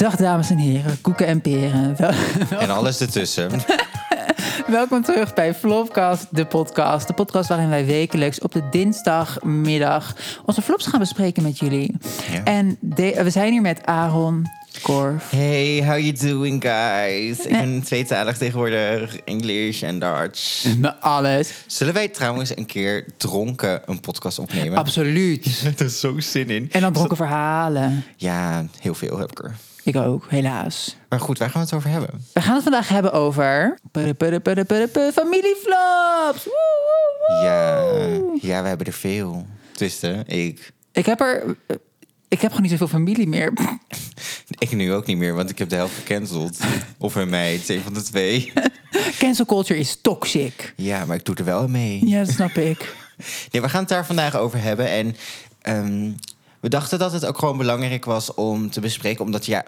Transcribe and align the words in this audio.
Dag 0.00 0.16
dames 0.16 0.50
en 0.50 0.58
heren, 0.58 1.00
koeken 1.00 1.26
en 1.26 1.40
peren. 1.40 1.96
Wel- 1.98 2.58
En 2.60 2.70
alles 2.70 3.00
ertussen. 3.00 3.50
welkom 4.66 5.02
terug 5.02 5.34
bij 5.34 5.54
Flopcast, 5.54 6.26
de 6.30 6.44
podcast. 6.46 7.06
De 7.06 7.12
podcast 7.12 7.48
waarin 7.48 7.68
wij 7.68 7.86
wekelijks 7.86 8.40
op 8.40 8.52
de 8.52 8.62
dinsdagmiddag 8.70 10.16
onze 10.44 10.62
flops 10.62 10.86
gaan 10.86 11.00
bespreken 11.00 11.42
met 11.42 11.58
jullie. 11.58 11.96
Ja. 12.32 12.44
En 12.44 12.76
de- 12.80 13.20
we 13.22 13.30
zijn 13.30 13.52
hier 13.52 13.60
met 13.60 13.86
Aaron, 13.86 14.46
Korf. 14.82 15.30
Hey, 15.30 15.82
how 15.86 15.98
you 15.98 16.12
doing 16.12 16.62
guys? 16.62 17.38
Ik 17.38 17.50
ben 17.50 17.82
tweetalig 17.82 18.36
tegenwoordig, 18.38 19.16
English 19.16 19.82
en 19.82 19.98
Dutch. 19.98 20.64
Met 20.78 20.94
alles. 21.00 21.52
Zullen 21.66 21.94
wij 21.94 22.08
trouwens 22.08 22.56
een 22.56 22.66
keer 22.66 23.04
dronken 23.16 23.82
een 23.86 24.00
podcast 24.00 24.38
opnemen? 24.38 24.78
Absoluut. 24.78 25.62
er 25.78 25.90
zo 25.90 26.20
zin 26.20 26.50
in. 26.50 26.68
En 26.72 26.80
dan 26.80 26.92
dronken 26.92 27.16
verhalen. 27.16 28.04
Ja, 28.16 28.64
heel 28.80 28.94
veel 28.94 29.18
heb 29.18 29.30
ik 29.30 29.38
er. 29.44 29.54
Ik 29.90 29.96
ook, 29.96 30.26
helaas. 30.28 30.96
Maar 31.08 31.20
goed, 31.20 31.38
waar 31.38 31.50
gaan 31.50 31.60
we 31.60 31.66
het 31.66 31.76
over 31.76 31.90
hebben? 31.90 32.24
We 32.32 32.40
gaan 32.40 32.54
het 32.54 32.62
vandaag 32.62 32.88
hebben 32.88 33.12
over... 33.12 33.78
Familieflops. 35.12 36.48
Ja, 37.42 37.80
ja, 38.40 38.62
we 38.62 38.68
hebben 38.68 38.86
er 38.86 38.92
veel. 38.92 39.46
Tussen, 39.72 40.26
ik. 40.26 40.72
Ik 40.92 41.06
heb 41.06 41.20
er... 41.20 41.56
Ik 42.28 42.40
heb 42.40 42.50
gewoon 42.50 42.62
niet 42.62 42.70
zoveel 42.70 42.88
familie 42.88 43.28
meer. 43.28 43.52
Ik 44.58 44.72
nu 44.72 44.92
ook 44.92 45.06
niet 45.06 45.16
meer, 45.16 45.34
want 45.34 45.50
ik 45.50 45.58
heb 45.58 45.68
de 45.68 45.76
helft 45.76 45.94
gecanceld. 45.94 46.58
Of 46.98 47.14
een 47.14 47.30
meid, 47.30 47.68
een 47.68 47.80
van 47.80 47.94
de 47.94 48.02
twee. 48.02 48.52
Cancel 49.18 49.44
culture 49.44 49.80
is 49.80 49.98
toxic. 50.00 50.72
Ja, 50.76 51.04
maar 51.04 51.16
ik 51.16 51.24
doe 51.24 51.34
er 51.34 51.44
wel 51.44 51.68
mee. 51.68 52.06
Ja, 52.06 52.24
dat 52.24 52.34
snap 52.34 52.50
ik. 52.50 52.78
Nee, 53.50 53.62
we 53.62 53.68
gaan 53.68 53.80
het 53.80 53.88
daar 53.88 54.06
vandaag 54.06 54.36
over 54.36 54.62
hebben. 54.62 54.88
En 54.88 55.16
ehm, 55.60 56.12
we 56.60 56.68
dachten 56.68 56.98
dat 56.98 57.12
het 57.12 57.26
ook 57.26 57.38
gewoon 57.38 57.56
belangrijk 57.58 58.04
was 58.04 58.34
om 58.34 58.70
te 58.70 58.80
bespreken. 58.80 59.24
Omdat 59.24 59.46
ja, 59.46 59.64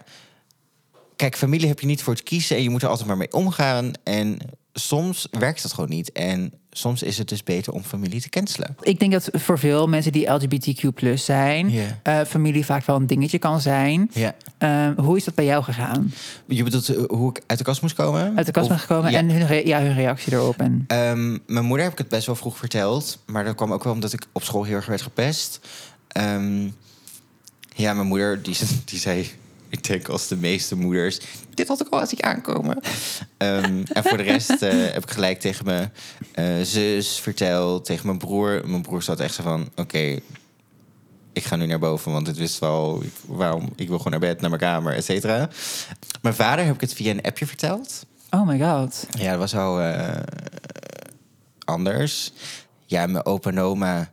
kijk, 1.17 1.37
familie 1.37 1.69
heb 1.69 1.81
je 1.81 1.87
niet 1.87 2.03
voor 2.03 2.15
het 2.15 2.23
kiezen 2.23 2.57
en 2.57 2.63
je 2.63 2.71
moet 2.71 2.83
er 2.83 2.89
altijd 2.89 3.09
maar 3.09 3.17
mee 3.17 3.33
omgaan. 3.33 3.93
En 4.05 4.39
soms 4.73 5.29
werkt 5.31 5.63
dat 5.63 5.73
gewoon 5.73 5.91
niet. 5.91 6.13
En 6.13 6.53
soms 6.71 7.03
is 7.03 7.19
het 7.19 7.29
dus 7.29 7.43
beter 7.43 7.73
om 7.73 7.83
familie 7.83 8.21
te 8.21 8.29
cancelen. 8.29 8.77
Ik 8.81 8.99
denk 8.99 9.13
dat 9.13 9.29
voor 9.33 9.59
veel 9.59 9.87
mensen 9.89 10.13
die 10.13 10.31
LGBTQ 10.31 11.15
zijn, 11.15 11.73
eh, 12.03 12.21
familie 12.21 12.65
vaak 12.65 12.85
wel 12.85 12.97
een 12.97 13.07
dingetje 13.07 13.39
kan 13.39 13.61
zijn. 13.61 14.11
Eh, 14.59 14.89
hoe 14.97 15.17
is 15.17 15.25
dat 15.25 15.35
bij 15.35 15.45
jou 15.45 15.63
gegaan? 15.65 16.13
Je 16.47 16.63
bedoelt 16.63 16.89
eh, 16.89 17.03
hoe 17.09 17.31
ik 17.31 17.43
uit 17.47 17.59
de 17.59 17.65
kast 17.65 17.83
moest 17.83 17.95
komen? 17.95 18.37
Uit 18.37 18.47
de 18.47 18.53
kast 18.53 18.69
ben 18.69 18.79
gekomen 18.79 19.11
Ja. 19.11 19.19
en 19.19 19.31
hun, 19.31 19.67
ja, 19.67 19.81
hun 19.81 19.95
reactie 19.95 20.33
erop. 20.33 20.59
En... 20.59 20.85
Ehm, 20.87 21.39
mijn 21.47 21.65
moeder 21.65 21.83
heb 21.83 21.93
ik 21.93 21.99
het 21.99 22.09
best 22.09 22.27
wel 22.27 22.37
vroeg 22.37 22.59
verteld. 22.59 23.19
Maar 23.27 23.45
dat 23.45 23.55
kwam 23.55 23.73
ook 23.73 23.85
wel 23.85 23.93
omdat 23.93 24.13
ik 24.13 24.27
op 24.33 24.43
school 24.43 24.65
heel 24.65 24.77
erg 24.77 24.87
werd 24.87 25.03
gepest. 25.03 25.61
Ehm, 26.13 26.65
ja, 27.75 27.93
mijn 27.95 28.07
moeder 28.07 28.43
die, 28.43 28.57
die 28.85 28.99
zei... 28.99 29.31
Ik 29.69 29.85
denk 29.85 30.09
als 30.09 30.29
de 30.29 30.37
meeste 30.37 30.77
moeders... 30.77 31.21
Dit 31.55 31.69
had 31.69 31.81
ik 31.81 31.89
al 31.89 32.07
zien 32.07 32.23
aankomen. 32.23 32.81
Ehm, 33.37 33.83
en 33.93 34.03
voor 34.05 34.17
de 34.17 34.23
rest 34.23 34.51
eh, 34.51 34.73
heb 34.95 35.03
ik 35.03 35.11
gelijk 35.11 35.41
tegen 35.41 35.65
mijn 35.65 35.93
eh, 36.33 36.61
zus 36.63 37.19
verteld. 37.21 37.85
Tegen 37.85 38.07
mijn 38.07 38.19
broer. 38.19 38.63
Mijn 38.69 38.83
broer 38.83 39.03
zat 39.03 39.21
echt 39.21 39.35
zo 39.35 39.43
van... 39.43 39.69
Oké, 39.77 40.19
ik 41.33 41.45
ga 41.45 41.57
nu 41.57 41.67
naar 41.67 41.79
boven. 41.79 42.13
Want 42.13 42.27
het 42.27 42.37
wist 42.37 42.59
wel... 42.59 43.03
ik- 43.03 43.13
Waarom? 43.27 43.73
Ik 43.77 43.89
wil 43.89 43.97
gewoon 43.97 44.11
naar 44.21 44.21
bed, 44.31 44.41
naar 44.41 44.51
mijn 44.51 44.63
kamer, 44.63 44.95
et 44.95 45.05
cetera. 45.05 45.49
Mijn 46.23 46.35
vader 46.35 46.65
heb 46.65 46.75
ik 46.75 46.81
het 46.81 46.93
via 46.95 47.11
een 47.11 47.23
appje 47.23 47.47
verteld. 47.47 48.07
Oh 48.31 48.47
my 48.47 48.59
god. 48.61 49.07
Ja, 49.19 49.31
dat 49.31 49.39
was 49.39 49.55
al 49.55 49.81
eh, 49.81 50.21
anders. 51.65 52.33
Ja, 52.87 53.07
mijn 53.07 53.25
opa 53.25 53.51
en 53.51 53.59
oma... 53.61 54.13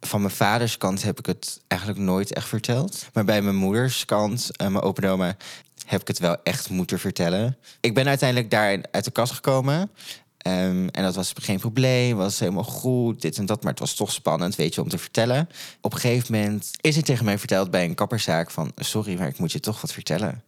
Van 0.00 0.20
mijn 0.20 0.34
vaders 0.34 0.76
kant 0.76 1.02
heb 1.02 1.18
ik 1.18 1.26
het 1.26 1.60
eigenlijk 1.66 2.00
nooit 2.00 2.32
echt 2.32 2.48
verteld. 2.48 3.06
Maar 3.12 3.24
bij 3.24 3.42
mijn 3.42 3.56
moeders 3.56 4.04
kant, 4.04 4.56
en 4.56 4.72
mijn 4.72 4.84
opa 4.84 5.02
en 5.02 5.08
oma... 5.08 5.36
heb 5.86 6.00
ik 6.00 6.08
het 6.08 6.18
wel 6.18 6.36
echt 6.42 6.70
moeten 6.70 6.98
vertellen. 6.98 7.56
Ik 7.80 7.94
ben 7.94 8.08
uiteindelijk 8.08 8.50
daar 8.50 8.78
uit 8.90 9.04
de 9.04 9.10
kast 9.10 9.32
gekomen. 9.32 9.90
Ehm, 10.38 10.88
en 10.90 11.02
dat 11.02 11.14
was 11.14 11.32
geen 11.36 11.58
probleem, 11.58 12.16
was 12.16 12.38
helemaal 12.38 12.64
goed, 12.64 13.22
dit 13.22 13.38
en 13.38 13.46
dat. 13.46 13.62
Maar 13.62 13.70
het 13.70 13.80
was 13.80 13.94
toch 13.94 14.12
spannend, 14.12 14.56
weet 14.56 14.74
je, 14.74 14.82
om 14.82 14.88
te 14.88 14.98
vertellen. 14.98 15.48
Op 15.80 15.92
een 15.92 16.00
gegeven 16.00 16.34
moment 16.34 16.70
is 16.80 16.96
er 16.96 17.02
tegen 17.02 17.24
mij 17.24 17.38
verteld 17.38 17.70
bij 17.70 17.84
een 17.84 17.94
kapperszaak 17.94 18.50
van... 18.50 18.72
sorry, 18.76 19.18
maar 19.18 19.28
ik 19.28 19.38
moet 19.38 19.52
je 19.52 19.60
toch 19.60 19.80
wat 19.80 19.92
vertellen. 19.92 20.42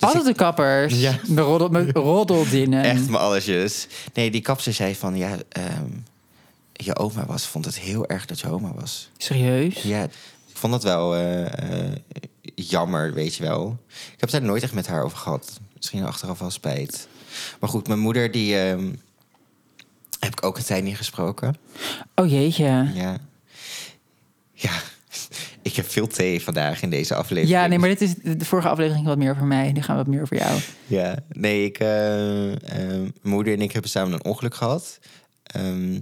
Altijd 0.00 0.24
de 0.24 0.34
kappers. 0.34 0.92
Dus 0.92 1.02
Ja. 1.02 1.18
De 1.26 1.40
roddel, 1.40 1.68
met 1.68 1.96
roddeldinnen. 1.96 2.82
Echt 2.82 3.08
mijn 3.08 3.22
allesjes. 3.22 3.86
Nee, 4.14 4.30
die 4.30 4.40
kapster 4.40 4.72
zei 4.72 4.94
van, 4.94 5.16
ja, 5.16 5.36
ehm, 5.48 5.90
je 6.84 6.96
oma 6.96 7.26
was, 7.26 7.46
vond 7.46 7.64
het 7.64 7.78
heel 7.78 8.06
erg 8.06 8.26
dat 8.26 8.40
je 8.40 8.50
oma 8.50 8.72
was. 8.74 9.10
Serieus? 9.16 9.82
Ja, 9.82 10.02
ik 10.48 10.56
vond 10.56 10.72
dat 10.72 10.82
wel 10.82 11.14
eh, 11.14 11.86
eh, 11.86 11.92
jammer, 12.54 13.14
weet 13.14 13.34
je 13.34 13.42
wel. 13.42 13.78
Ik 14.12 14.20
heb 14.20 14.30
daar 14.30 14.42
nooit 14.42 14.62
echt 14.62 14.72
met 14.72 14.86
haar 14.86 15.02
over 15.02 15.18
gehad. 15.18 15.60
Misschien 15.76 16.04
achteraf 16.04 16.38
wel 16.38 16.50
spijt. 16.50 17.08
Maar 17.60 17.70
goed, 17.70 17.88
mijn 17.88 17.98
moeder, 17.98 18.30
die 18.30 18.58
ehm, 18.58 18.92
heb 20.20 20.32
ik 20.32 20.44
ook 20.44 20.56
een 20.56 20.64
tijd 20.64 20.84
niet 20.84 20.96
gesproken. 20.96 21.56
Oh 22.14 22.30
jeetje. 22.30 22.90
Ja. 22.94 23.18
Ja, 24.52 24.72
ik 25.62 25.74
heb 25.76 25.90
veel 25.90 26.06
thee 26.06 26.42
vandaag 26.42 26.82
in 26.82 26.90
deze 26.90 27.14
aflevering. 27.14 27.48
Ja, 27.48 27.66
nee, 27.66 27.78
maar 27.78 27.88
dit 27.88 28.00
is 28.00 28.14
de 28.14 28.44
vorige 28.44 28.68
aflevering 28.68 29.06
wat 29.06 29.18
meer 29.18 29.30
over 29.30 29.44
mij. 29.44 29.72
Nu 29.72 29.82
gaan 29.82 29.96
we 29.96 30.02
wat 30.02 30.12
meer 30.12 30.22
over 30.22 30.36
jou. 30.36 30.60
Ja, 30.86 31.18
nee, 31.28 31.64
ik, 31.64 31.78
eh, 31.78 33.00
moeder 33.22 33.52
en 33.52 33.60
ik 33.60 33.72
hebben 33.72 33.90
samen 33.90 34.12
een 34.12 34.24
ongeluk 34.24 34.54
gehad. 34.54 34.98
Ehm, 35.42 36.00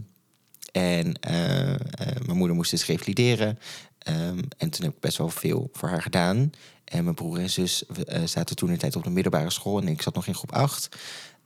en 0.76 1.20
eh, 1.20 1.74
eh, 1.74 1.78
mijn 2.26 2.36
moeder 2.36 2.56
moest 2.56 2.70
dus 2.70 2.86
revalideren. 2.86 3.58
Ehm, 3.98 4.38
en 4.56 4.70
toen 4.70 4.84
heb 4.84 4.94
ik 4.94 5.00
best 5.00 5.18
wel 5.18 5.28
veel 5.28 5.68
voor 5.72 5.88
haar 5.88 6.02
gedaan. 6.02 6.50
En 6.84 7.04
mijn 7.04 7.14
broer 7.14 7.38
en 7.38 7.50
zus 7.50 7.86
eh, 7.86 8.22
zaten 8.24 8.56
toen 8.56 8.68
in 8.68 8.74
de 8.74 8.80
tijd 8.80 8.96
op 8.96 9.04
de 9.04 9.10
middelbare 9.10 9.50
school. 9.50 9.80
En 9.80 9.88
ik 9.88 10.02
zat 10.02 10.14
nog 10.14 10.26
in 10.26 10.34
groep 10.34 10.52
8. 10.52 10.88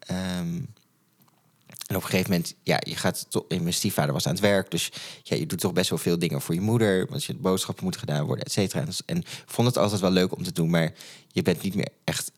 en 0.07 0.67
op 1.97 2.03
een 2.03 2.03
gegeven 2.03 2.31
moment, 2.31 2.55
ja, 2.63 2.77
je 2.81 2.97
gaat 2.97 3.27
toch. 3.29 3.45
Mijn 3.49 3.73
stiefvader 3.73 4.13
was 4.13 4.27
aan 4.27 4.33
het 4.33 4.41
werk. 4.41 4.71
Dus 4.71 4.93
ja, 5.23 5.37
je 5.37 5.47
doet 5.47 5.61
toch 5.61 5.73
best 5.73 5.91
wel 5.91 5.99
veel 5.99 6.19
dingen 6.19 6.41
voor 6.41 6.55
je 6.55 6.61
moeder. 6.61 7.07
Want 7.09 7.25
je 7.25 7.35
boodschappen 7.35 7.83
moeten 7.85 8.01
gedaan 8.01 8.27
worden, 8.27 8.45
et 8.45 8.53
cetera. 8.53 8.81
En, 8.81 8.93
en 9.07 9.23
vond 9.47 9.67
het 9.69 9.77
altijd 9.77 10.01
wel 10.01 10.11
leuk 10.11 10.37
om 10.37 10.43
te 10.43 10.53
doen. 10.53 10.71
Maar 10.71 10.93
je 11.29 11.43
bent 11.43 11.63
niet 11.63 11.75
meer 11.75 11.89
echt 12.05 12.33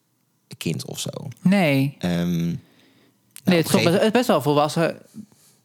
een 0.49 0.57
kind 0.57 0.85
of 0.85 1.01
zo. 1.01 1.11
Nee. 1.43 1.97
Ehm, 1.99 2.55
Nee, 3.45 3.63
nou, 3.63 3.85
het 3.85 3.95
is 3.95 4.01
een 4.01 4.13
best 4.13 4.27
wel 4.27 4.43
volwassen. 4.43 4.99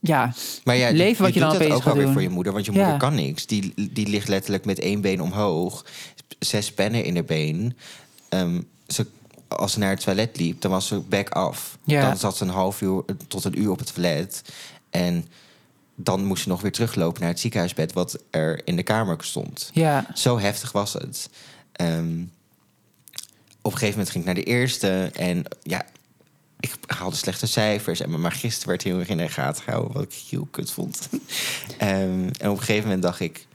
Ja, 0.07 0.33
maar 0.63 0.75
ja, 0.75 0.91
leven 0.91 1.23
wat 1.23 1.33
je 1.33 1.39
dan 1.39 1.49
doet 1.49 1.57
opeens 1.57 1.71
dat 1.73 1.79
ook 1.87 1.93
wel 1.93 2.03
weer 2.03 2.13
voor 2.13 2.21
je 2.21 2.29
moeder, 2.29 2.53
want 2.53 2.65
je 2.65 2.71
Ja. 2.71 2.77
moeder 2.77 2.97
kan 2.97 3.15
niks. 3.15 3.45
Die, 3.45 3.73
die 3.91 4.07
ligt 4.07 4.27
letterlijk 4.27 4.65
met 4.65 4.79
één 4.79 5.01
been 5.01 5.21
omhoog, 5.21 5.85
zes 6.39 6.71
pennen 6.73 7.03
in 7.03 7.13
haar 7.15 7.25
been. 7.25 7.77
Ehm, 8.29 8.61
ze, 8.87 9.05
als 9.47 9.71
ze 9.71 9.79
naar 9.79 9.89
het 9.89 9.99
toilet 10.03 10.37
liep, 10.37 10.61
dan 10.61 10.71
was 10.71 10.87
ze 10.87 10.99
back 10.99 11.29
af. 11.29 11.77
Ja. 11.83 12.01
Dan 12.07 12.17
zat 12.17 12.37
ze 12.37 12.43
een 12.43 12.49
half 12.49 12.81
uur 12.81 13.03
tot 13.27 13.43
een 13.43 13.59
uur 13.61 13.71
op 13.71 13.79
het 13.79 13.93
toilet. 13.93 14.41
En 14.89 15.25
dan 15.95 16.25
moest 16.25 16.43
ze 16.43 16.49
nog 16.49 16.61
weer 16.61 16.71
teruglopen 16.71 17.21
naar 17.21 17.29
het 17.29 17.39
ziekenhuisbed... 17.39 17.93
wat 17.93 18.17
er 18.29 18.61
in 18.65 18.75
de 18.75 18.83
kamer 18.83 19.17
stond. 19.19 19.69
ja. 19.73 20.05
Zo 20.15 20.39
heftig 20.39 20.71
was 20.71 20.93
het. 20.93 21.29
Ehm, 21.71 22.21
op 23.61 23.73
een 23.73 23.79
gegeven 23.79 23.89
moment 23.99 24.09
ging 24.09 24.25
ik 24.27 24.33
naar 24.33 24.43
de 24.43 24.49
eerste. 24.51 25.09
En 25.13 25.43
ja, 25.63 25.85
ik 26.59 26.75
haalde 26.85 27.15
slechte 27.15 27.47
cijfers. 27.47 27.99
En 27.99 28.09
mijn 28.09 28.21
magister 28.21 28.67
werd 28.67 28.83
heel 28.83 28.99
erg 28.99 29.07
in 29.07 29.17
de 29.17 29.29
gaten 29.29 29.63
gehouden. 29.63 29.93
Wat 29.93 30.03
ik 30.03 30.13
heel 30.29 30.47
kut 30.51 30.71
vond. 30.71 31.09
Ehm, 31.77 32.29
en 32.39 32.49
op 32.49 32.57
een 32.57 32.59
gegeven 32.59 32.83
moment 32.83 33.01
dacht 33.01 33.19
ik... 33.19 33.47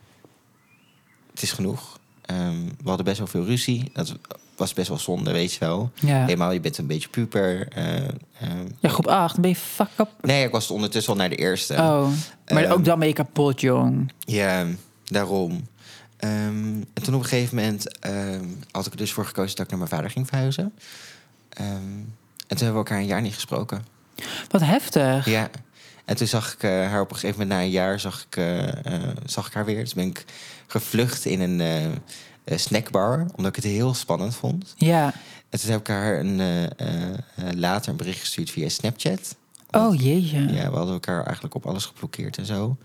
Het 1.31 1.43
is 1.43 1.53
genoeg. 1.53 1.99
Ehm, 2.23 2.65
we 2.83 2.89
hadden 2.89 3.05
best 3.05 3.19
wel 3.19 3.27
veel 3.27 3.45
ruzie. 3.45 3.91
Dat 3.93 4.17
was 4.57 4.73
best 4.73 4.89
wel 4.89 4.99
zonde, 4.99 5.33
weet 5.33 5.53
je 5.53 5.59
wel. 5.59 5.91
Ja. 5.95 6.25
Helemaal, 6.25 6.53
je 6.53 6.61
bent 6.61 6.79
een 6.79 6.87
beetje 6.87 7.09
puber. 7.09 7.69
eh, 7.69 7.97
ehm, 8.05 8.67
ja, 8.81 8.89
groep 8.89 9.07
8, 9.07 9.33
dan 9.33 9.43
ben 9.43 9.51
je 9.51 9.57
fuck 9.57 9.89
up. 9.99 10.09
nee, 10.21 10.45
ik 10.45 10.53
was 10.53 10.71
ondertussen 10.71 11.13
al 11.13 11.19
naar 11.19 11.29
de 11.29 11.37
eerste. 11.37 11.75
Oh, 11.75 12.09
maar 12.53 12.71
ook 12.71 12.85
dan 12.85 12.99
ben 12.99 13.09
je 13.09 13.15
kapot, 13.15 13.61
jong. 13.61 14.13
Ja, 14.19 14.67
daarom. 15.05 15.67
En 16.17 16.87
toen 17.03 17.15
op 17.15 17.21
een 17.21 17.27
gegeven 17.29 17.57
moment 17.57 17.99
had 18.71 18.87
ik 18.87 18.93
er 18.93 18.99
dus 18.99 19.13
voor 19.13 19.27
gekozen 19.27 19.57
dat 19.57 19.65
ik 19.65 19.71
naar 19.71 19.79
mijn 19.79 19.91
vader 19.91 20.11
ging 20.11 20.27
verhuizen. 20.27 20.73
Ehm, 21.49 22.01
en 22.53 22.59
toen 22.59 22.67
hebben 22.67 22.85
we 22.85 22.89
elkaar 22.89 22.99
een 22.99 23.13
jaar 23.15 23.23
niet 23.23 23.35
gesproken. 23.35 23.85
Wat 24.49 24.61
heftig. 24.61 25.27
Ja. 25.27 25.51
En 26.05 26.17
toen 26.17 26.27
zag 26.27 26.53
ik 26.53 26.63
eh, 26.63 26.71
haar 26.71 27.01
op 27.01 27.11
een 27.11 27.17
gegeven 27.17 27.41
moment, 27.41 27.59
na 27.59 27.65
een 27.65 27.71
jaar, 27.71 28.01
zag 28.01 28.27
ik, 28.29 28.37
eh, 28.37 28.87
eh, 28.87 29.17
zag 29.25 29.47
ik 29.47 29.53
haar 29.53 29.65
weer. 29.65 29.81
Dus 29.81 29.95
ben 29.95 30.07
ik 30.07 30.25
gevlucht 30.67 31.25
in 31.25 31.41
een 31.41 31.99
snackbar, 32.45 33.27
omdat 33.37 33.57
ik 33.57 33.63
het 33.63 33.73
heel 33.73 33.95
spannend 33.95 34.35
vond. 34.35 34.75
Ja. 34.77 35.15
En 35.49 35.61
toen 35.61 35.71
heb 35.71 35.81
ik 35.81 35.87
haar 35.87 36.19
een, 36.19 36.41
later 37.55 37.91
een 37.91 37.97
bericht 37.97 38.21
gestuurd 38.21 38.51
via 38.51 38.69
Snapchat. 38.69 39.37
Oh 39.71 40.01
jeetje. 40.01 40.53
Ja, 40.53 40.71
we 40.71 40.77
hadden 40.77 40.95
elkaar 40.95 41.25
eigenlijk 41.25 41.55
op 41.55 41.67
alles 41.67 41.85
geblokkeerd 41.85 42.39
en 42.39 42.47
zo. 42.47 42.77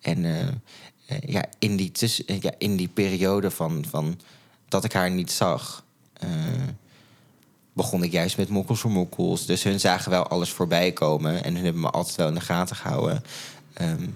En 0.00 0.24
ja, 1.26 1.44
in 1.58 1.76
die, 1.76 1.92
tussen, 1.92 2.24
ja, 2.40 2.52
in 2.58 2.76
die 2.76 2.88
periode 2.88 3.50
van, 3.50 3.84
van 3.88 4.20
dat 4.68 4.84
ik 4.84 4.92
haar 4.92 5.10
niet 5.10 5.30
zag, 5.30 5.84
begon 7.76 8.02
ik 8.02 8.12
juist 8.12 8.36
met 8.36 8.48
mokkels 8.48 8.80
voor 8.80 8.90
mokkels. 8.90 9.46
Dus 9.46 9.62
hun 9.62 9.80
zagen 9.80 10.10
wel 10.10 10.26
alles 10.26 10.50
voorbij 10.50 10.92
komen 10.92 11.44
en 11.44 11.54
hun 11.54 11.64
hebben 11.64 11.82
me 11.82 11.90
altijd 11.90 12.16
wel 12.16 12.28
in 12.28 12.34
de 12.34 12.40
gaten 12.40 12.76
gehouden. 12.76 13.22
Ehm, 13.72 14.06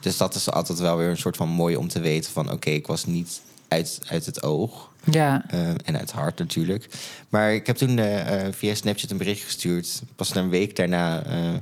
dus 0.00 0.16
dat 0.16 0.34
is 0.34 0.50
altijd 0.50 0.78
wel 0.78 0.96
weer 0.96 1.08
een 1.08 1.16
soort 1.16 1.36
van 1.36 1.48
mooi 1.48 1.76
om 1.76 1.88
te 1.88 2.00
weten 2.00 2.32
van... 2.32 2.52
oké, 2.52 2.70
ik 2.70 2.86
was 2.86 3.04
niet 3.04 3.40
uit, 3.68 4.00
uit 4.08 4.26
het 4.26 4.42
oog. 4.42 4.90
Ja. 5.10 5.44
Eh, 5.48 5.68
en 5.68 5.98
uit 5.98 6.12
hart 6.12 6.38
natuurlijk. 6.38 6.88
Maar 7.28 7.54
ik 7.54 7.66
heb 7.66 7.76
toen 7.76 7.98
eh, 7.98 8.46
eh, 8.46 8.52
via 8.52 8.74
Snapchat 8.74 9.10
een 9.10 9.16
bericht 9.16 9.44
gestuurd. 9.44 10.02
Pas 10.16 10.34
een 10.34 10.48
week 10.48 10.76
daarna 10.76 11.22
eh, 11.22 11.54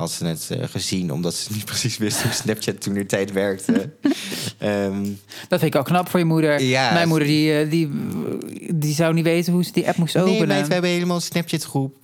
had 0.00 0.10
ze 0.10 0.24
het 0.26 0.48
eh, 0.50 0.68
gezien, 0.68 1.12
omdat 1.12 1.34
ze 1.34 1.52
niet 1.52 1.64
precies 1.72 1.98
wist 1.98 2.22
hoe 2.22 2.32
Snapchat 2.32 2.80
toen 2.80 2.94
de 2.94 3.06
tijd 3.06 3.32
werkte. 3.32 3.90
Ehm, 4.58 5.04
Dat 5.48 5.60
vind 5.60 5.74
ik 5.74 5.80
ook 5.80 5.86
knap 5.86 6.08
voor 6.08 6.18
je 6.20 6.26
moeder. 6.26 6.62
Ja. 6.62 6.92
Mijn 6.92 7.08
moeder 7.08 7.26
die, 7.28 7.58
eh, 7.58 7.70
die, 7.70 7.90
die 8.74 8.94
zou 8.94 9.14
niet 9.14 9.24
weten 9.24 9.52
hoe 9.52 9.64
ze 9.64 9.72
die 9.72 9.88
app 9.88 9.96
moest 9.96 10.14
nee, 10.14 10.24
openen. 10.24 10.48
meid, 10.48 10.66
we 10.66 10.72
hebben 10.72 10.90
helemaal 10.90 11.16
een 11.16 11.22
Snapchat 11.22 11.64
groep. 11.64 11.96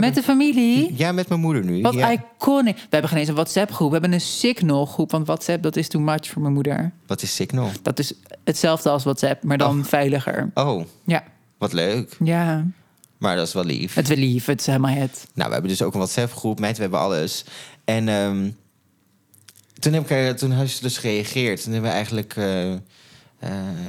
Met 0.00 0.14
de 0.14 0.22
familie? 0.22 0.94
Ja, 0.96 1.12
met 1.12 1.28
mijn 1.28 1.40
moeder 1.40 1.64
nu. 1.64 1.82
Wat 1.82 1.94
ja. 1.94 2.12
iconic. 2.12 2.76
We 2.76 2.86
hebben 2.90 3.10
geen 3.10 3.18
eens 3.18 3.28
een 3.28 3.34
WhatsApp-groep. 3.34 3.86
We 3.86 3.92
hebben 3.92 4.12
een 4.12 4.20
Signal 4.20 4.86
groep. 4.86 5.10
Want 5.10 5.26
WhatsApp, 5.26 5.62
dat 5.62 5.76
is 5.76 5.88
too 5.88 6.02
much 6.02 6.26
voor 6.26 6.42
mijn 6.42 6.54
moeder. 6.54 6.92
Wat 7.06 7.22
is 7.22 7.34
Signal? 7.34 7.70
Dat 7.82 7.98
is 7.98 8.12
hetzelfde 8.44 8.90
als 8.90 9.04
WhatsApp, 9.04 9.42
maar 9.42 9.58
dan 9.58 9.84
veiliger. 9.84 10.50
Oh, 10.54 10.84
Ja. 11.06 11.24
wat 11.58 11.72
leuk. 11.72 12.16
Ja. 12.24 12.66
Maar 13.18 13.36
dat 13.36 13.46
is 13.46 13.52
wel 13.52 13.64
lief. 13.64 13.94
Het 13.94 14.08
is 14.10 14.16
wel 14.16 14.24
lief. 14.26 14.44
Het 14.46 14.60
is 14.60 14.66
helemaal 14.66 14.94
het. 14.94 15.26
Nou, 15.34 15.46
we 15.48 15.52
hebben 15.52 15.70
dus 15.70 15.82
ook 15.82 15.92
een 15.92 15.98
WhatsApp-groep. 15.98 16.60
Meid, 16.60 16.76
we 16.76 16.82
hebben 16.82 17.00
alles. 17.00 17.44
En 17.84 18.08
ehm, 18.08 18.50
toen 19.78 19.92
heb 19.92 20.10
ik 20.10 20.36
toen 20.36 20.52
heeft 20.52 20.76
ze 20.76 20.82
dus 20.82 20.98
gereageerd. 20.98 21.62
Toen 21.62 21.72
hebben 21.72 21.90
we 21.90 21.96
eigenlijk 21.96 22.36
eh, 22.36 22.72
eh, 22.72 22.78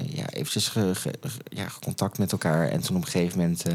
ja, 0.10 0.30
eventjes 0.30 0.68
ge, 0.68 0.96
ge- 0.96 1.14
ge- 1.22 1.40
ja, 1.50 1.68
contact 1.82 2.18
met 2.18 2.32
elkaar. 2.32 2.70
En 2.70 2.82
toen 2.82 2.96
op 2.96 3.02
een 3.06 3.08
gegeven 3.12 3.40
moment 3.40 3.68
eh, 3.68 3.74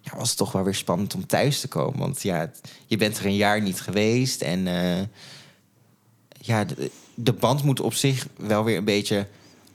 ja, 0.00 0.16
was 0.16 0.28
het 0.28 0.38
toch 0.38 0.52
wel 0.52 0.62
weer 0.64 0.74
spannend 0.74 1.14
om 1.14 1.26
thuis 1.26 1.60
te 1.60 1.68
komen. 1.68 1.98
Want 1.98 2.22
ja, 2.22 2.38
het- 2.38 2.60
je 2.86 2.96
bent 2.96 3.18
er 3.18 3.26
een 3.26 3.36
jaar 3.36 3.62
niet 3.62 3.80
geweest. 3.80 4.42
En 4.42 4.66
ja, 6.40 6.64
de, 6.64 6.90
de 7.14 7.32
band 7.32 7.62
moet 7.62 7.80
op 7.80 7.94
zich 7.94 8.26
wel 8.36 8.64
weer 8.64 8.76
een 8.76 8.84
beetje 8.84 9.26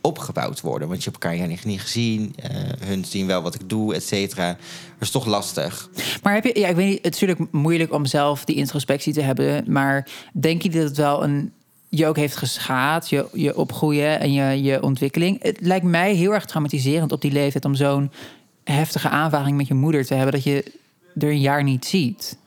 opgebouwd 0.04 0.62
worden. 0.62 0.88
Want 0.88 1.04
je 1.04 1.10
hebt 1.10 1.24
elkaar 1.24 1.48
niet, 1.48 1.66
niet 1.66 1.82
gezien. 1.82 2.34
eh, 2.36 2.50
hun 2.88 3.06
zien 3.06 3.28
wel 3.28 3.42
wat 3.42 3.56
ik 3.56 3.70
doe, 3.70 3.96
et 3.96 4.04
cetera. 4.04 4.48
Dat 4.48 4.58
is 5.00 5.12
toch 5.12 5.26
lastig. 5.26 5.90
Maar 6.24 6.34
heb 6.34 6.44
je, 6.44 6.60
ja, 6.60 6.68
ik 6.68 6.76
weet 6.76 6.90
niet, 6.90 7.00
het 7.06 7.14
is 7.16 7.22
natuurlijk 7.22 7.52
moeilijk 7.52 7.94
om 7.94 8.06
zelf 8.06 8.46
die 8.46 8.56
introspectie 8.56 9.14
te 9.14 9.22
hebben. 9.22 9.64
Maar 9.68 10.08
denk 10.34 10.62
je 10.62 10.70
dat 10.70 10.84
het 10.84 10.98
wel 10.98 11.24
een, 11.24 11.52
je 11.90 12.08
ook 12.08 12.16
heeft 12.16 12.36
geschaad, 12.38 13.10
je, 13.10 13.28
je 13.34 13.58
opgroeien 13.58 14.20
en 14.20 14.34
je, 14.34 14.62
je 14.64 14.84
ontwikkeling? 14.84 15.42
Het 15.44 15.58
lijkt 15.62 15.86
mij 15.86 16.14
heel 16.14 16.34
erg 16.34 16.46
traumatiserend 16.46 17.12
op 17.12 17.22
die 17.22 17.32
leeftijd 17.32 17.66
om 17.66 17.76
zo'n 17.76 18.12
heftige 18.64 19.10
aanvaring 19.10 19.58
met 19.58 19.68
je 19.68 19.74
moeder 19.74 20.06
te 20.06 20.14
hebben 20.14 20.34
dat 20.34 20.44
je 20.44 20.72
er 21.20 21.30
een 21.30 21.40
jaar 21.42 21.64
niet 21.64 21.86
ziet. 21.86 22.38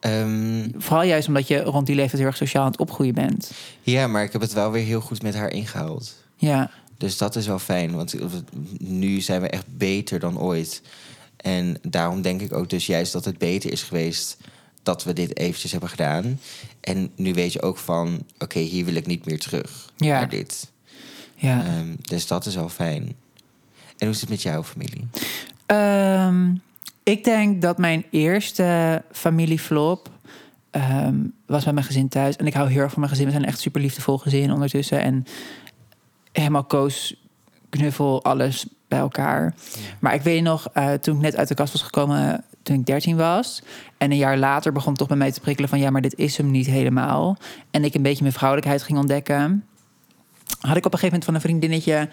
Ehm, 0.00 0.68
Vooral 0.76 1.02
juist 1.04 1.28
omdat 1.28 1.48
je 1.48 1.62
rond 1.62 1.86
die 1.86 1.94
leeftijd 1.94 2.18
heel 2.18 2.26
erg 2.30 2.36
sociaal 2.36 2.64
aan 2.64 2.70
het 2.70 2.80
opgroeien 2.80 3.14
bent. 3.14 3.50
Ja, 3.82 4.06
maar 4.06 4.22
ik 4.22 4.32
heb 4.32 4.40
het 4.40 4.52
wel 4.52 4.70
weer 4.70 4.84
heel 4.84 5.00
goed 5.00 5.22
met 5.22 5.34
haar 5.34 5.50
ingehaald. 5.50 6.14
Ja, 6.36 6.70
Dus 6.98 7.16
dat 7.18 7.36
is 7.36 7.46
wel 7.46 7.58
fijn, 7.58 7.94
want 7.94 8.14
nu 8.78 9.20
zijn 9.20 9.40
we 9.40 9.48
echt 9.48 9.76
beter 9.76 10.18
dan 10.20 10.38
ooit. 10.38 10.82
En 11.36 11.76
daarom 11.82 12.22
denk 12.22 12.40
ik 12.40 12.52
ook 12.52 12.70
dus 12.70 12.86
juist 12.86 13.12
dat 13.12 13.24
het 13.24 13.38
beter 13.38 13.72
is 13.72 13.82
geweest 13.82 14.36
dat 14.82 15.04
we 15.04 15.12
dit 15.12 15.36
eventjes 15.38 15.70
hebben 15.70 15.88
gedaan. 15.90 16.40
En 16.80 17.10
nu 17.16 17.34
weet 17.34 17.52
je 17.52 17.62
ook 17.62 17.78
van, 17.78 18.22
oké, 18.38 18.58
hier 18.58 18.84
wil 18.84 18.94
ik 18.94 19.06
niet 19.06 19.26
meer 19.26 19.38
terug 19.38 19.90
Ja. 19.96 20.18
naar 20.18 20.28
dit. 20.28 20.70
ja. 21.34 21.64
Ehm, 21.64 21.94
dus 22.00 22.26
dat 22.26 22.46
is 22.46 22.54
wel 22.54 22.68
fijn. 22.68 23.02
En 23.98 24.06
hoe 24.06 24.14
is 24.14 24.20
het 24.20 24.30
met 24.30 24.42
jouw 24.42 24.62
familie? 24.64 25.06
Ehm, 25.66 26.54
ik 27.02 27.24
denk 27.24 27.62
dat 27.62 27.78
mijn 27.78 28.04
eerste 28.10 29.02
familieflop 29.12 30.10
ehm, 30.70 31.16
was 31.46 31.64
met 31.64 31.74
mijn 31.74 31.86
gezin 31.86 32.08
thuis. 32.08 32.36
En 32.36 32.46
ik 32.46 32.54
hou 32.54 32.70
heel 32.70 32.80
erg 32.80 32.90
van 32.90 33.00
mijn 33.00 33.12
gezin. 33.12 33.26
We 33.26 33.32
zijn 33.32 33.44
echt 33.44 33.60
super 33.60 33.80
liefdevol 33.80 34.18
gezin 34.18 34.52
ondertussen. 34.52 35.00
En 35.02 35.24
helemaal 36.36 36.64
koos, 36.64 37.14
knuffel, 37.68 38.24
alles 38.24 38.66
bij 38.88 38.98
elkaar. 38.98 39.54
Maar 39.98 40.14
ik 40.14 40.22
weet 40.22 40.42
nog, 40.42 40.68
eh, 40.72 40.92
toen 40.92 41.16
ik 41.16 41.20
net 41.20 41.36
uit 41.36 41.48
de 41.48 41.54
kast 41.54 41.72
was 41.72 41.82
gekomen, 41.82 42.44
toen 42.62 42.76
ik 42.76 42.86
13 42.86 43.16
was. 43.16 43.62
En 43.98 44.10
een 44.10 44.16
jaar 44.16 44.38
later 44.38 44.72
begon 44.72 44.94
toch 44.94 45.08
bij 45.08 45.16
mij 45.16 45.32
te 45.32 45.40
prikkelen 45.40 45.68
van... 45.68 45.78
ja, 45.78 45.90
maar 45.90 46.00
dit 46.00 46.18
is 46.18 46.36
hem 46.36 46.50
niet 46.50 46.66
helemaal. 46.66 47.36
En 47.70 47.84
ik 47.84 47.94
een 47.94 48.02
beetje 48.02 48.22
mijn 48.22 48.34
vrouwelijkheid 48.34 48.82
ging 48.82 48.98
ontdekken. 48.98 49.64
Had 50.60 50.76
ik 50.76 50.86
op 50.86 50.92
een 50.92 50.98
gegeven 50.98 51.06
moment 51.06 51.24
van 51.24 51.34
een 51.34 51.40
vriendinnetje 51.40 52.08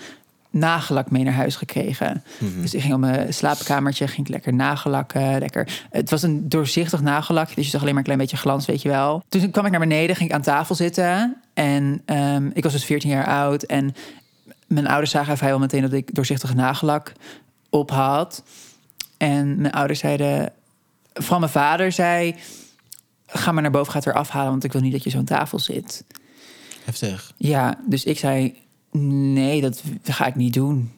nagellak 0.53 1.11
mee 1.11 1.23
naar 1.23 1.33
huis 1.33 1.55
gekregen. 1.55 2.23
Mhm. 2.37 2.61
Dus 2.61 2.73
ik 2.73 2.81
ging 2.81 2.93
op 2.93 2.99
mijn 2.99 3.33
slaapkamertje, 3.33 4.07
ging 4.07 4.27
ik 4.27 4.33
lekker 4.33 4.53
nagellakken. 4.53 5.39
Lekker. 5.39 5.85
Het 5.89 6.09
was 6.09 6.21
een 6.21 6.49
doorzichtig 6.49 7.01
nagellak, 7.01 7.55
dus 7.55 7.65
je 7.65 7.71
zag 7.71 7.81
alleen 7.81 7.93
maar 7.93 7.99
een 7.99 8.03
klein 8.03 8.19
beetje 8.19 8.37
glans, 8.37 8.65
weet 8.65 8.81
je 8.81 8.89
wel. 8.89 9.23
Toen 9.29 9.51
kwam 9.51 9.65
ik 9.65 9.71
naar 9.71 9.79
beneden, 9.79 10.15
ging 10.15 10.29
ik 10.29 10.35
aan 10.35 10.41
tafel 10.41 10.75
zitten. 10.75 11.35
En 11.53 12.01
ehm, 12.05 12.49
ik 12.53 12.63
was 12.63 12.71
dus 12.71 12.85
14 12.85 13.09
jaar 13.09 13.27
oud. 13.27 13.63
En 13.63 13.95
mijn 14.67 14.87
ouders 14.87 15.11
zagen 15.11 15.37
vrijwel 15.37 15.59
meteen 15.59 15.81
dat 15.81 15.93
ik 15.93 16.15
doorzichtig 16.15 16.53
nagellak 16.53 17.13
op 17.69 17.91
had. 17.91 18.43
En 19.17 19.61
mijn 19.61 19.73
ouders 19.73 19.99
zeiden... 19.99 20.51
Vooral 21.13 21.39
mijn 21.39 21.51
vader 21.51 21.91
zei... 21.91 22.35
Ga 23.25 23.51
maar 23.51 23.61
naar 23.61 23.71
boven, 23.71 23.91
ga 23.91 23.97
het 23.97 24.05
weer 24.05 24.15
afhalen... 24.15 24.49
want 24.49 24.63
ik 24.63 24.71
wil 24.71 24.81
niet 24.81 24.91
dat 24.91 25.03
je 25.03 25.09
zo'n 25.09 25.25
tafel 25.25 25.59
zit. 25.59 26.03
Heftig. 26.83 27.33
Ja, 27.37 27.77
dus 27.85 28.03
ik 28.03 28.17
zei... 28.17 28.55
Nee, 28.99 29.61
dat 29.61 29.83
ga 30.03 30.25
ik 30.25 30.35
niet 30.35 30.53
doen. 30.53 30.91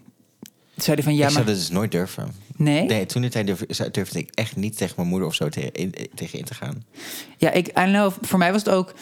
Toen 0.76 0.84
zei 0.84 0.96
hij 0.96 1.04
van... 1.04 1.16
Ja, 1.16 1.20
ik 1.20 1.24
maar... 1.24 1.32
zou 1.32 1.46
dat 1.46 1.56
dus 1.56 1.70
nooit 1.70 1.92
durven. 1.92 2.34
Nee? 2.56 2.86
Nee, 2.86 3.06
toen 3.06 3.22
de 3.22 3.30
tijd 3.30 3.48
durfde, 3.48 3.92
durfde 3.92 4.20
ik 4.20 4.30
echt 4.34 4.56
niet 4.56 4.78
tegen 4.78 4.94
mijn 4.98 5.08
moeder 5.08 5.28
of 5.28 5.34
zo 5.34 5.50
tegen 5.50 5.74
in, 5.74 5.94
tegen 6.16 6.40
in 6.40 6.46
te 6.46 6.54
gaan. 6.54 6.84
Ja, 7.38 7.52
ik, 7.52 7.68
I 7.68 7.72
don't 7.74 7.90
know, 7.90 8.14
voor 8.22 8.40
mij 8.40 8.52
was 8.52 8.64
het 8.64 8.74
ook... 8.74 8.94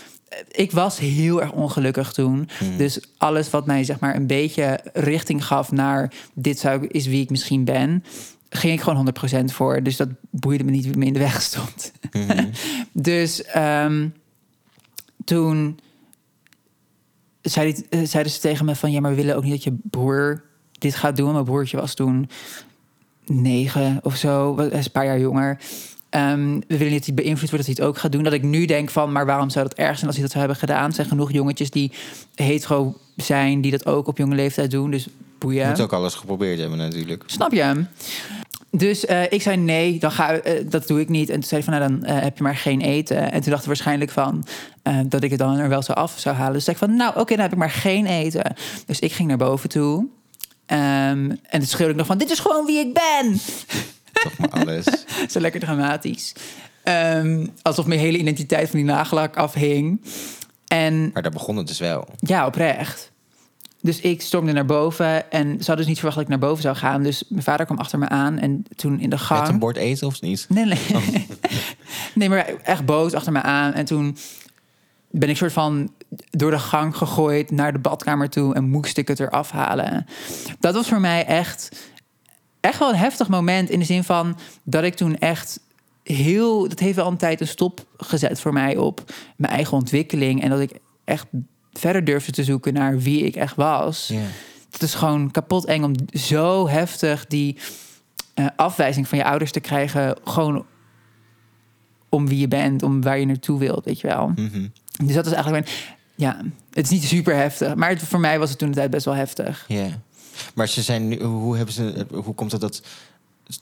Ik 0.51 0.71
was 0.71 0.99
heel 0.99 1.41
erg 1.41 1.51
ongelukkig 1.51 2.13
toen. 2.13 2.49
Hmm. 2.57 2.77
Dus 2.77 2.99
alles 3.17 3.49
wat 3.49 3.65
mij 3.65 3.83
zeg 3.83 3.99
maar 3.99 4.15
een 4.15 4.27
beetje 4.27 4.79
richting 4.93 5.45
gaf 5.45 5.71
naar... 5.71 6.13
dit 6.33 6.59
zou, 6.59 6.87
is 6.87 7.05
wie 7.05 7.21
ik 7.21 7.29
misschien 7.29 7.63
ben... 7.63 8.03
ging 8.49 8.73
ik 8.73 8.81
gewoon 8.81 9.13
100% 9.41 9.45
voor. 9.45 9.83
Dus 9.83 9.97
dat 9.97 10.09
boeide 10.29 10.63
me 10.63 10.71
niet 10.71 10.85
wie 10.85 10.97
me 10.97 11.05
in 11.05 11.13
de 11.13 11.19
weg 11.19 11.41
stond. 11.51 11.91
Mhm. 12.11 12.45
Dus 12.91 13.43
ehm, 13.43 14.07
toen 15.25 15.79
zei 17.43 17.73
die- 17.73 17.85
eh, 17.89 17.99
zeiden 18.03 18.31
ze 18.31 18.39
tegen 18.39 18.65
me 18.65 18.75
van... 18.75 18.91
ja, 18.91 18.99
maar 18.99 19.11
we 19.11 19.17
willen 19.17 19.35
ook 19.35 19.43
niet 19.43 19.51
dat 19.51 19.63
je 19.63 19.75
broer 19.89 20.43
dit 20.71 20.95
gaat 20.95 21.15
doen. 21.15 21.31
Mijn 21.31 21.43
broertje 21.43 21.77
was 21.77 21.93
toen 21.93 22.29
negen 23.25 23.99
of 24.01 24.15
zo. 24.15 24.57
Hij 24.57 24.67
is 24.67 24.85
een 24.85 24.91
paar 24.91 25.05
jaar 25.05 25.19
jonger. 25.19 25.59
Ehm, 26.09 26.53
we 26.67 26.77
willen 26.77 26.93
niet 26.93 27.05
dat 27.05 27.15
hij 27.15 27.23
beïnvloed 27.23 27.49
wordt 27.49 27.65
dat 27.65 27.75
hij 27.75 27.85
het 27.85 27.95
ook 27.95 28.01
gaat 28.01 28.11
doen. 28.11 28.23
Dat 28.23 28.33
ik 28.33 28.43
nu 28.43 28.65
denk 28.65 28.89
van, 28.89 29.11
maar 29.11 29.25
waarom 29.25 29.49
zou 29.49 29.67
dat 29.67 29.77
erg 29.77 29.95
zijn 29.95 30.05
als 30.05 30.15
hij 30.15 30.23
dat 30.23 30.31
zou 30.33 30.45
hebben 30.45 30.61
gedaan? 30.67 30.89
Er 30.89 30.95
zijn 30.95 31.07
genoeg 31.07 31.31
jongetjes 31.31 31.69
die 31.69 31.91
hetero 32.35 32.97
zijn... 33.15 33.61
die 33.61 33.71
dat 33.71 33.85
ook 33.85 34.07
op 34.07 34.17
jonge 34.17 34.35
leeftijd 34.35 34.71
doen. 34.71 34.91
Dus 34.91 35.07
boeien. 35.39 35.69
moet 35.69 35.81
ook 35.81 35.93
alles 35.93 36.13
geprobeerd 36.15 36.59
hebben 36.59 36.77
natuurlijk. 36.77 37.23
Snap 37.25 37.51
je? 37.53 37.85
Dus 38.75 39.05
eh, 39.05 39.31
ik 39.31 39.41
zei 39.41 39.57
nee, 39.57 39.99
dan 39.99 40.11
ga, 40.11 40.33
eh, 40.33 40.63
dat 40.65 40.87
doe 40.87 40.99
ik 40.99 41.09
niet. 41.09 41.29
En 41.29 41.33
toen 41.33 41.43
zei 41.43 41.61
hij 41.61 41.73
van, 41.73 41.79
nou, 41.79 41.91
dan 41.91 42.09
eh, 42.09 42.23
heb 42.23 42.37
je 42.37 42.43
maar 42.43 42.55
geen 42.55 42.81
eten. 42.81 43.31
En 43.31 43.41
toen 43.41 43.49
dacht 43.49 43.57
hij 43.57 43.67
waarschijnlijk 43.67 44.11
van 44.11 44.45
dat 45.05 45.23
ik 45.23 45.29
het 45.29 45.39
dan 45.39 45.57
er 45.57 45.69
wel 45.69 45.81
zo 45.81 45.91
af 45.91 46.13
zou 46.17 46.35
halen. 46.35 46.53
Dus 46.53 46.63
zei 46.63 46.75
ik 46.75 46.83
van, 46.83 46.95
nou 46.95 47.19
oké, 47.19 47.33
dan 47.33 47.43
heb 47.43 47.51
ik 47.51 47.57
maar 47.57 47.69
geen 47.69 48.05
eten. 48.05 48.55
Dus 48.85 48.99
ik 48.99 49.11
ging 49.11 49.27
naar 49.27 49.37
boven 49.37 49.69
toe. 49.69 50.07
Ehm, 50.65 51.29
en 51.29 51.59
toen 51.59 51.65
schreeuwde 51.65 51.91
ik 51.91 51.97
nog 51.97 52.07
van, 52.07 52.17
dit 52.17 52.31
is 52.31 52.39
gewoon 52.39 52.65
wie 52.65 52.79
ik 52.79 52.93
ben. 52.93 53.39
Toch 54.23 54.37
maar 54.37 54.49
alles. 54.49 54.85
Zo 55.31 55.39
lekker 55.39 55.59
dramatisch. 55.59 56.33
Ehm, 56.83 57.47
alsof 57.61 57.85
mijn 57.85 57.99
hele 57.99 58.17
identiteit 58.17 58.69
van 58.69 58.79
die 58.79 58.87
nagellak 58.87 59.35
afhing. 59.37 60.01
En 60.67 61.09
Maar 61.13 61.21
daar 61.21 61.31
begon 61.31 61.57
het 61.57 61.67
dus 61.67 61.79
wel. 61.79 62.07
ja, 62.17 62.45
oprecht. 62.45 63.11
Dus 63.83 63.99
ik 64.01 64.21
stormde 64.21 64.51
naar 64.51 64.65
boven 64.65 65.31
en 65.31 65.47
ze 65.47 65.57
hadden 65.57 65.75
dus 65.75 65.85
niet 65.85 65.95
verwacht 65.95 66.15
dat 66.15 66.25
ik 66.25 66.29
naar 66.29 66.49
boven 66.49 66.63
zou 66.63 66.75
gaan. 66.75 67.03
Dus 67.03 67.23
mijn 67.27 67.43
vader 67.43 67.65
kwam 67.65 67.77
achter 67.77 67.99
me 67.99 68.09
aan 68.09 68.39
en 68.39 68.65
toen 68.75 68.99
in 68.99 69.09
de 69.09 69.17
gang... 69.17 69.41
Met 69.41 69.49
een 69.49 69.59
bord 69.59 69.77
eten 69.77 70.07
of 70.07 70.21
niet? 70.21 70.45
Nee, 70.49 70.65
nee. 70.65 71.27
nee, 72.15 72.29
maar 72.29 72.45
echt 72.63 72.85
boos 72.85 73.13
achter 73.13 73.31
me 73.31 73.41
aan. 73.41 73.73
En 73.73 73.85
toen 73.85 74.17
ben 75.11 75.29
ik 75.29 75.37
soort 75.37 75.53
van 75.53 75.93
door 76.29 76.51
de 76.51 76.59
gang 76.59 76.97
gegooid 76.97 77.51
naar 77.51 77.73
de 77.73 77.79
badkamer 77.79 78.29
toe 78.29 78.53
en 78.53 78.69
moest 78.69 78.97
ik 78.97 79.07
het 79.07 79.19
eraf 79.19 79.51
halen. 79.51 80.05
Dat 80.59 80.73
was 80.73 80.87
voor 80.87 80.99
mij 80.99 81.25
echt, 81.25 81.89
echt 82.59 82.79
wel 82.79 82.89
een 82.89 82.95
heftig 82.95 83.27
moment 83.27 83.69
in 83.69 83.79
de 83.79 83.85
zin 83.85 84.03
van 84.03 84.37
dat 84.63 84.83
ik 84.83 84.95
toen 84.95 85.17
echt 85.17 85.59
heel, 86.03 86.69
dat 86.69 86.79
heeft 86.79 86.95
wel 86.95 87.07
een 87.07 87.17
tijd 87.17 87.41
een 87.41 87.47
stop 87.47 87.85
gezet 87.97 88.39
voor 88.39 88.53
mij 88.53 88.77
op 88.77 89.13
mijn 89.35 89.53
eigen 89.53 89.77
ontwikkeling 89.77 90.41
en 90.41 90.49
dat 90.49 90.59
ik 90.59 90.79
echt 91.03 91.25
verder 91.73 92.03
durfde 92.05 92.31
te 92.31 92.43
zoeken 92.43 92.73
naar 92.73 92.99
wie 92.99 93.23
ik 93.25 93.35
echt 93.35 93.55
was. 93.55 94.07
Ja. 94.07 94.21
Het 94.71 94.81
is 94.81 94.93
gewoon 94.93 95.31
kapot 95.31 95.65
eng 95.65 95.83
om 95.83 95.93
zo 96.11 96.67
heftig 96.67 97.25
die 97.27 97.57
eh, 98.33 98.45
afwijzing 98.55 99.07
van 99.07 99.17
je 99.17 99.23
ouders 99.25 99.51
te 99.51 99.59
krijgen. 99.59 100.17
Gewoon 100.23 100.65
om 102.09 102.27
wie 102.27 102.39
je 102.39 102.47
bent, 102.47 102.83
om 102.83 103.01
waar 103.01 103.19
je 103.19 103.25
naartoe 103.25 103.59
wilt, 103.59 103.85
weet 103.85 103.99
je 103.99 104.07
wel. 104.07 104.27
Mhm. 104.35 104.67
Dus 105.05 105.15
dat 105.15 105.25
is 105.25 105.31
eigenlijk... 105.31 105.65
mijn- 105.65 105.77
Ja, 106.15 106.41
het 106.73 106.83
is 106.85 106.89
niet 106.89 107.03
super 107.03 107.35
heftig. 107.35 107.75
Maar 107.75 107.89
het- 107.89 108.01
voor 108.03 108.19
mij 108.19 108.39
was 108.39 108.49
het 108.49 108.59
toen 108.59 108.69
de 108.69 108.75
tijd 108.75 108.89
best 108.89 109.05
wel 109.05 109.13
heftig. 109.15 109.65
Ja. 109.67 109.87
Maar 110.53 110.67
ze 110.67 110.81
zijn 110.81 111.07
nu, 111.07 111.23
hoe, 111.23 111.55
hebben 111.55 111.73
ze, 111.73 112.05
hoe 112.11 112.35
komt 112.35 112.51
het 112.51 112.61
dat 112.61 112.81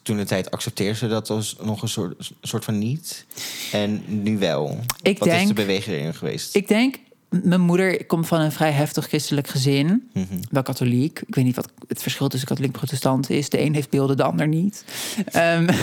toen 0.02 0.18
de 0.18 0.26
tijd 0.26 0.52
accepteerden 0.52 0.96
ze 0.98 1.08
dat 1.08 1.30
als 1.30 1.56
nog 1.62 1.82
een 1.82 1.88
soort, 1.90 2.32
soort 2.42 2.64
van 2.66 2.78
niet? 2.78 3.26
En 3.72 4.04
nu 4.24 4.38
wel? 4.38 4.80
Ik 5.02 5.20
Wat 5.20 5.28
is 5.28 5.34
de 5.34 5.40
denk- 5.40 5.56
beweging 5.56 5.96
erin 5.96 6.14
geweest? 6.14 6.56
Ik 6.56 6.68
denk 6.68 6.96
mijn 7.32 7.62
moeder 7.62 8.06
komt 8.06 8.28
van 8.28 8.40
een 8.40 8.52
vrij 8.52 8.72
heftig 8.72 9.08
christelijk 9.08 9.48
gezin. 9.48 10.10
Mhm. 10.14 10.26
Wel 10.50 10.64
katholiek. 10.64 11.20
Ik 11.28 11.36
weet 11.36 11.46
niet 11.46 11.56
wat 11.56 11.72
het 11.88 12.02
verschil 12.02 12.28
tussen 12.28 12.48
katholiek 12.48 12.74
en 12.74 12.80
protestant 12.80 13.30
is. 13.30 13.50
De 13.50 13.62
een 13.62 13.74
heeft 13.74 13.90
beelden, 13.90 14.18
de 14.18 14.24
ander 14.24 14.48
niet. 14.48 14.86
Ehm, 15.26 15.68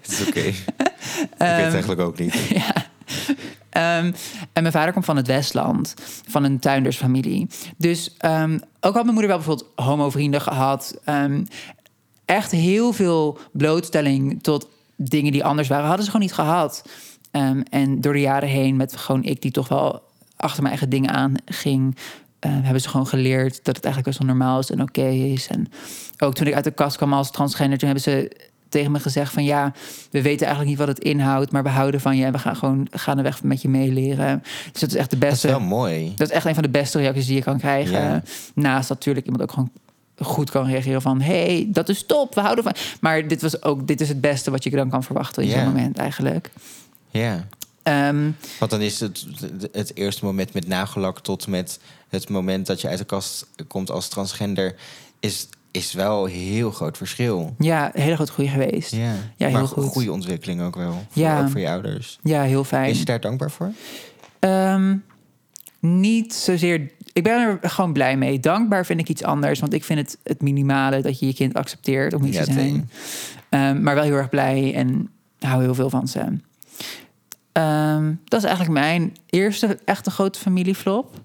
Het 0.00 0.20
is 0.20 0.26
oké. 0.26 0.40
ik 0.40 0.64
weet 1.38 1.38
het 1.38 1.72
eigenlijk 1.72 2.00
ook 2.00 2.18
niet. 2.18 2.34
ja. 2.64 2.86
Ehm, 3.70 4.12
en 4.52 4.62
mijn 4.62 4.72
vader 4.72 4.92
komt 4.92 5.04
van 5.04 5.16
het 5.16 5.26
Westland, 5.26 5.94
van 6.28 6.44
een 6.44 6.58
tuindersfamilie. 6.58 7.46
Dus 7.76 8.14
ehm, 8.18 8.58
ook 8.80 8.94
had 8.94 9.02
mijn 9.02 9.06
moeder 9.06 9.26
wel 9.26 9.36
bijvoorbeeld 9.36 9.70
homo-vrienden 9.74 10.40
gehad. 10.40 10.98
Ehm, 11.04 11.44
echt 12.24 12.50
heel 12.50 12.92
veel 12.92 13.38
blootstelling 13.52 14.42
tot 14.42 14.68
dingen 14.96 15.32
die 15.32 15.44
anders 15.44 15.68
waren, 15.68 15.86
hadden 15.86 16.04
ze 16.04 16.10
gewoon 16.10 16.26
niet 16.26 16.36
gehad. 16.36 16.82
Ehm, 17.30 17.60
en 17.70 18.00
door 18.00 18.12
de 18.12 18.20
jaren 18.20 18.48
heen, 18.48 18.76
met 18.76 18.96
gewoon 18.96 19.24
ik 19.24 19.42
die 19.42 19.50
toch 19.50 19.68
wel 19.68 20.02
achter 20.36 20.62
mijn 20.62 20.74
eigen 20.74 20.90
dingen 20.90 21.10
aan 21.10 21.34
ging, 21.44 21.96
eh, 22.38 22.50
hebben 22.62 22.80
ze 22.82 22.88
gewoon 22.88 23.06
geleerd 23.06 23.64
dat 23.64 23.76
het 23.76 23.84
eigenlijk 23.84 24.04
best 24.04 24.18
wel 24.18 24.36
normaal 24.36 24.58
is 24.58 24.70
en 24.70 24.82
oké 24.82 25.06
is. 25.08 25.46
En 25.46 25.68
ook 26.18 26.34
toen 26.34 26.46
ik 26.46 26.54
uit 26.54 26.64
de 26.64 26.70
kast 26.70 26.96
kwam 26.96 27.12
als 27.12 27.30
transgender, 27.30 27.78
toen 27.78 27.88
hebben 27.88 28.04
ze 28.12 28.36
tegen 28.68 28.92
me 28.92 29.00
gezegd 29.00 29.32
van 29.32 29.44
ja, 29.44 29.72
we 30.10 30.22
weten 30.22 30.46
eigenlijk 30.46 30.68
niet 30.68 30.86
wat 30.86 30.96
het 30.96 30.98
inhoudt, 31.06 31.52
maar 31.52 31.62
we 31.62 31.68
houden 31.68 32.00
van 32.00 32.16
je 32.16 32.24
en 32.24 32.32
we 32.32 32.38
gaan 32.38 32.56
gewoon 32.56 32.86
gaandeweg 32.90 33.42
met 33.42 33.62
je 33.62 33.68
meeleren. 33.68 34.42
Dus 34.72 34.80
dat 34.80 34.90
is 34.90 34.96
echt 34.96 35.10
de 35.10 35.18
Dat 35.18 35.26
is 35.28 35.32
beste. 35.34 35.48
wel 35.48 35.60
mooi. 35.60 36.12
Dat 36.16 36.28
is 36.28 36.34
echt 36.34 36.46
een 36.46 36.54
van 36.54 36.62
de 36.62 36.68
beste 36.68 36.98
reacties 36.98 37.26
die 37.26 37.34
je 37.36 37.42
kan 37.42 37.58
krijgen. 37.58 38.00
Ja. 38.00 38.22
Naast 38.54 38.88
dat 38.88 38.96
natuurlijk 38.96 39.26
iemand 39.26 39.42
ook 39.44 39.52
gewoon 39.52 39.70
goed 40.18 40.50
kan 40.50 40.66
reageren 40.66 41.02
van... 41.02 41.20
hey, 41.20 41.68
dat 41.70 41.88
is 41.88 42.06
top, 42.06 42.34
we 42.34 42.40
houden 42.40 42.64
van... 42.64 42.72
Maar 43.00 43.28
dit, 43.28 43.42
was 43.42 43.62
ook, 43.62 43.86
dit 43.86 44.00
is 44.00 44.08
het 44.08 44.20
beste 44.20 44.50
wat 44.50 44.64
je 44.64 44.70
dan 44.70 44.90
kan 44.90 45.02
verwachten 45.02 45.42
in 45.42 45.48
Ja. 45.48 45.54
zo'n 45.54 45.64
moment 45.64 45.96
eigenlijk. 45.98 46.50
Ja. 47.18 47.46
Ehm, 47.82 48.30
Want 48.58 48.70
dan 48.70 48.80
is 48.80 49.00
het 49.00 49.26
het 49.72 49.96
eerste 49.96 50.24
moment 50.24 50.54
met 50.54 50.66
nagelak 50.68 51.20
tot 51.20 51.46
met 51.46 51.80
het 52.08 52.28
moment 52.28 52.66
dat 52.66 52.80
je 52.80 52.88
uit 52.88 52.98
de 52.98 53.04
kast 53.04 53.46
komt 53.66 53.90
als 53.90 54.08
transgender, 54.08 54.74
is, 55.20 55.48
is 55.70 55.92
wel 55.92 56.24
een 56.24 56.32
heel 56.32 56.70
groot 56.70 56.96
verschil. 56.96 57.54
ja, 57.58 57.90
een 57.94 58.02
hele 58.02 58.14
grote 58.14 58.32
groei 58.32 58.48
geweest. 58.48 58.90
Ja, 58.92 58.98
Ja, 58.98 59.14
Ja, 59.36 59.46
heel 59.46 59.50
maar 59.58 59.66
goed. 59.66 59.84
goede 59.84 60.12
ontwikkeling 60.12 60.60
ook 60.62 60.76
wel. 60.76 60.92
Voor, 60.92 61.22
Ja. 61.22 61.40
Ook 61.40 61.50
voor 61.50 61.60
je 61.60 61.68
ouders. 61.68 62.18
heel 62.22 62.64
fijn. 62.64 62.90
Is 62.90 62.98
je 62.98 63.04
daar 63.04 63.20
dankbaar 63.20 63.50
voor? 63.50 63.72
Ehm, 64.38 64.96
niet 65.80 66.34
zozeer... 66.34 66.90
Ik 67.12 67.22
ben 67.22 67.40
er 67.62 67.70
gewoon 67.70 67.92
blij 67.92 68.16
mee. 68.16 68.40
Dankbaar 68.40 68.86
vind 68.86 69.00
ik 69.00 69.08
iets 69.08 69.22
anders. 69.22 69.60
Want 69.60 69.72
ik 69.72 69.84
vind 69.84 69.98
het 69.98 70.18
het 70.22 70.42
minimale 70.42 71.02
dat 71.02 71.18
je 71.18 71.26
je 71.26 71.34
kind 71.34 71.54
accepteert 71.54 72.14
om 72.14 72.24
iets 72.24 72.36
Ja, 72.36 72.44
te 72.44 72.52
zijn. 72.52 72.90
Ehm, 73.48 73.82
maar 73.82 73.94
wel 73.94 74.04
heel 74.04 74.14
erg 74.14 74.28
blij 74.28 74.74
en 74.74 75.10
hou 75.38 75.62
heel 75.62 75.74
veel 75.74 75.90
van 75.90 76.08
ze. 76.08 76.24
Ehm, 77.52 78.12
dat 78.24 78.40
is 78.40 78.46
eigenlijk 78.46 78.78
mijn 78.80 79.16
eerste 79.26 79.78
echte 79.84 80.10
grote 80.10 80.38
familieflop. 80.38 81.20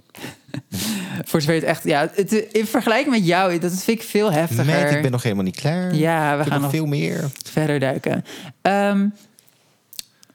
Voor 1.29 1.41
zover 1.41 1.55
het 1.55 1.63
echt... 1.63 1.83
Ja, 1.83 2.09
het, 2.13 2.31
in 2.31 2.65
vergelijking 2.65 3.15
met 3.15 3.25
jou, 3.25 3.59
dat 3.59 3.83
vind 3.83 3.99
ik 3.99 4.05
veel 4.05 4.31
heftiger. 4.31 4.65
Meid, 4.65 4.91
ik 4.91 5.01
ben 5.01 5.11
nog 5.11 5.23
helemaal 5.23 5.43
niet 5.43 5.55
klaar. 5.55 5.95
Ja, 5.95 6.37
we 6.37 6.43
ik 6.43 6.51
gaan 6.51 6.61
nog 6.61 6.71
veel 6.71 6.85
meer. 6.85 7.29
verder 7.45 7.79
duiken. 7.79 8.25
Ehm, 8.61 9.07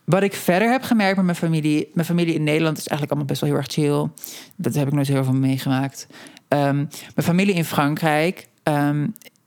wat 0.04 0.22
ik 0.22 0.34
verder 0.34 0.70
heb 0.70 0.82
gemerkt 0.82 1.16
met 1.16 1.24
mijn 1.24 1.36
familie... 1.36 1.90
Mijn 1.94 2.06
familie 2.06 2.34
in 2.34 2.42
Nederland 2.42 2.78
is 2.78 2.86
eigenlijk 2.86 3.10
allemaal 3.10 3.28
best 3.28 3.40
wel 3.40 3.50
heel 3.50 3.58
erg 3.58 3.72
chill. 3.72 4.08
Dat 4.56 4.74
heb 4.74 4.86
ik 4.86 4.92
nooit 4.92 5.08
heel 5.08 5.24
veel 5.24 5.32
meegemaakt. 5.32 6.06
Ehm, 6.48 6.76
mijn 7.14 7.26
familie 7.26 7.54
in 7.54 7.64
Frankrijk... 7.64 8.48